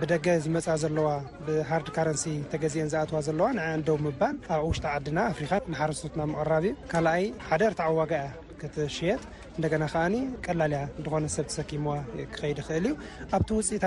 ብደገ 0.01 0.27
ዝመፃ 0.43 0.67
ዘለዋ 0.83 1.07
ብሃርድ 1.47 1.87
ካረንሲ 1.95 2.25
ተገዚአን 2.51 2.91
ዝኣትዋ 2.93 3.17
ዘለዋ 3.29 3.47
እንደው 3.79 3.97
ምባል 4.07 4.35
ኣብ 4.57 4.61
ውሽጢ 4.69 4.85
ዓድና 4.93 5.17
ኣፍሪካ 5.33 5.51
ናሓረሰትና 5.73 6.21
ምቕራብ 6.33 6.63
እዩ 6.69 6.73
ካልኣይ 6.93 7.25
ሓደ 7.49 7.61
ርታዓዋጋ 7.73 8.11
እያ 8.21 8.29
ቀላያ 10.47 10.79
ኾ 11.07 11.11
ሰ 11.35 11.43
ሰኪም 11.57 11.85
ከዲ 12.35 12.59
ል 12.83 12.85
ዩ 12.89 12.93
ኣቲ 13.37 13.47
ውፅኢታ 13.59 13.85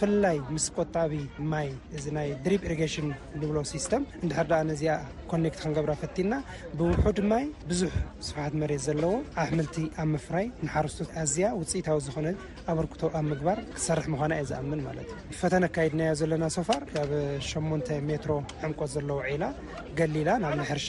ብላይ 0.00 0.36
ምስ 0.54 0.66
ቆጣ 0.76 0.94
ድ 2.46 2.56
ብ 2.62 3.64
ሲስ 3.72 3.86
ንገ 4.26 5.52
ፈና 6.12 6.32
ብውድ 6.78 7.18
ይ 7.40 7.46
ብዙ 7.70 7.82
ስት 8.28 8.54
መ 8.62 8.66
ለዎ 9.02 9.12
ኣሕምልቲ 9.42 9.76
ኣብ 10.04 10.10
ፍራይ 10.26 10.46
ስቶ 10.94 11.02
ኣያ 11.22 11.48
ፅኢታዊ 11.72 11.98
ነ 12.26 12.32
በርክ 12.78 12.92
ኣ 13.20 13.22
ባ 13.46 13.50
ሰር 13.86 14.00
ዩ 14.12 14.42
ዝም 14.50 14.70
ፈ 15.40 15.42
ካድና 15.76 16.02
ና 16.42 16.48
ሶፋር 16.58 16.80
8 17.52 17.96
ሜሮ 18.10 18.28
ዕንት 18.66 18.80
ላ 19.10 20.04
ሊላ 20.16 20.28
ሕርሻ 20.70 20.88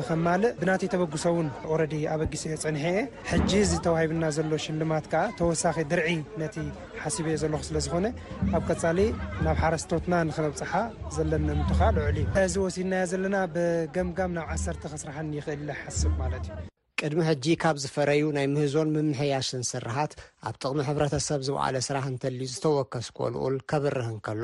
ከማልእ 0.07 0.53
ብናተይ 0.61 0.89
ተበግሶ 0.93 1.23
ውን 1.35 1.47
ወረዲ 1.71 1.93
ኣበጊሲዮ 2.13 2.55
ፀኒሐ 2.63 2.83
እየ 2.91 3.01
ሕጂ 3.31 3.51
ዚተባሂብና 3.71 4.23
ዘሎ 4.37 4.51
ሽልማት 4.65 5.05
ከዓ 5.11 5.23
ተወሳኺ 5.39 5.77
ድርዒ 5.91 6.09
ነቲ 6.41 6.55
ሓስብ 7.01 7.25
የ 7.31 7.35
ዘለኩ 7.41 7.61
ስለዝኮነ 7.69 8.05
ኣብ 8.57 8.63
ቀፃሊ 8.69 8.99
ናብ 9.45 9.57
ሓረስቶትና 9.63 10.13
ንክመብፅሓ 10.29 10.73
ዘለኒእምቱካ 11.17 11.81
ልዑል 11.97 12.17
እዩ 12.23 12.25
እዚ 12.45 12.55
ወሲድናዮ 12.65 13.03
ዘለና 13.13 13.35
ብገምጋም 13.55 14.33
ናብ 14.37 14.47
ዓሰርተ 14.55 14.83
ከስራሕን 14.93 15.31
ይኽእል 15.39 15.69
ሓስብ 15.81 16.13
ማለት 16.23 16.45
እዩ 16.49 16.61
ቅድሚ 17.03 17.21
ሕጂ 17.29 17.45
ካብ 17.61 17.75
ዝፈረዩ 17.83 18.23
ናይ 18.39 18.47
ምህዞን 18.55 18.89
ምምሕያሽን 18.95 19.63
ስራሓት 19.73 20.11
ኣብ 20.47 20.55
ጥቕሚ 20.61 20.79
ሕብረተሰብ 20.89 21.39
ዝበዕለ 21.47 21.75
ስራሕ 21.89 22.03
እንተልዩ 22.13 22.47
ዝተወከስ 22.55 23.07
ኮልኡል 23.19 23.55
ከብርህንከሎ 23.71 24.43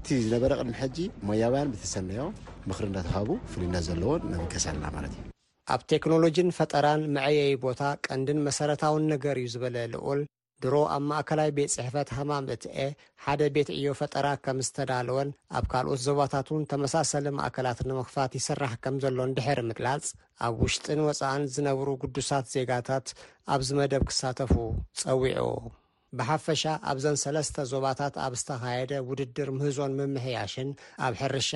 እቲ 0.03 0.09
ዝነበረ 0.25 0.51
ቕድሚ 0.59 0.71
ሕጂ 0.81 0.95
ሞያውያን 1.29 1.71
ብተሰነዮ 1.71 2.21
ምኽሪ 2.69 2.85
እናተሃቡ 2.91 3.27
ፍሉዩነ 3.51 3.75
ዘለዎን 3.87 4.21
ነምገሰልና 4.31 4.85
ማለት 4.95 5.11
እዩ 5.15 5.19
ኣብ 5.73 5.81
ቴክኖሎጂን 5.91 6.47
ፈጠራን 6.57 7.01
መዐየዪ 7.15 7.51
ቦታ 7.65 7.81
ቀንድን 8.07 8.39
መሰረታውን 8.47 9.03
ነገር 9.13 9.35
እዩ 9.41 9.49
ዝበለ 9.53 9.77
ልኡል 9.95 10.21
ድሮ 10.65 10.73
ኣብ 10.95 11.03
ማእከላይ 11.09 11.49
ቤት 11.57 11.71
ጽሕፈት 11.75 12.09
ሃማም 12.19 12.47
እቲ 12.55 12.63
አ 12.85 12.87
ሓደ 13.25 13.41
ቤት 13.57 13.69
ዕዮ 13.77 13.91
ፈጠራ 14.01 14.27
ከም 14.47 14.57
ዝተዳለወን 14.69 15.29
ኣብ 15.59 15.67
ካልኦት 15.73 16.01
ዞባታትን 16.07 16.65
ተመሳሰለ 16.73 17.27
ማእከላት 17.39 17.81
ንምኽፋት 17.89 18.37
ይስራሕ 18.39 18.73
ከም 18.85 18.97
ዘሎን 19.05 19.35
ድሕሪ 19.39 19.59
ምግላጽ 19.69 20.07
ኣብ 20.47 20.55
ውሽጥን 20.65 21.01
ወፃእን 21.09 21.45
ዝነብሩ 21.57 21.87
ቅዱሳት 22.03 22.47
ዜጋታት 22.55 23.07
ኣብዚ 23.53 23.69
መደብ 23.81 24.05
ክሳተፉ 24.11 24.53
ጸዊዑ 25.03 25.45
ብሓፈሻ 26.19 26.63
ኣብዘን 26.91 27.17
ሰለስተ 27.21 27.55
ዞባታት 27.71 28.15
ኣብ 28.23 28.33
ዝተካየደ 28.39 28.91
ውድድር 29.09 29.49
ምህዞን 29.57 29.93
ምምሕያሽን 29.99 30.69
ኣብ 31.05 31.13
ሕርሻ 31.21 31.51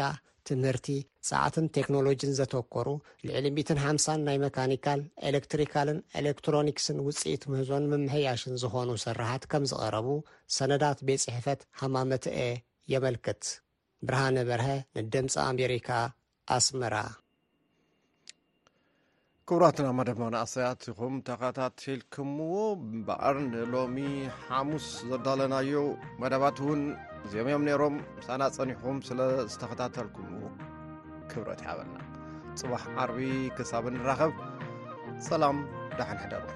ትምህርቲ 0.47 0.87
ሰዓትን 1.29 1.65
ቴክኖሎጅን 1.77 2.33
ዘተከሩ 2.39 2.87
ልዕሊ 3.27 3.45
150ን 3.57 4.19
ናይ 4.27 4.37
መካኒካል 4.45 4.99
ኤሌክትሪካልን 5.29 5.99
ኤሌክትሮኒክስን 6.21 6.97
ውፅኢት 7.07 7.43
ምህዞን 7.51 7.89
ምምሕያሽን 7.93 8.59
ዝኾኑ 8.63 8.89
ስራሕት 9.05 9.45
ከም 9.53 9.65
ዝቀረቡ 9.73 10.09
ሰነዳት 10.57 11.01
ቤት 11.09 11.23
ፅሕፈት 11.27 11.61
ሃማመተአ 11.81 12.39
የመልክት 12.93 13.43
ብርሃነ 14.07 14.37
በርሀ 14.51 14.69
ንድምፂ 15.03 15.33
ኣሜሪካ 15.49 15.89
ኣስመራ 16.57 16.95
ክቡራትና 19.49 19.87
መደብማናእሰያትኹም 19.97 21.15
ተኸታቴልኩምዎ 21.25 22.53
ብምበኣር 22.83 23.35
ንሎሚ 23.51 23.97
ሓሙስ 24.47 24.87
ዘዳለናዩ 25.09 25.71
መደባት 26.21 26.57
እውን 26.63 26.81
እዚኦም 27.25 27.47
እዮም 27.51 27.65
ነይሮም 27.67 27.95
ምሳና 28.17 28.41
ጸኒሑኩም 28.55 28.97
ስለ 29.09 29.19
ዝተኸታተልኩምዎ 29.53 30.47
ክብረት 31.33 31.61
ይያበልና 31.65 31.97
ፅዋሕ 32.61 32.83
ዓርቢ 33.03 33.19
ክሳብ 33.59 33.87
እንራኸብ 33.91 34.33
ሰላም 35.31 35.59
ዳሓንሕደሩ 35.99 36.53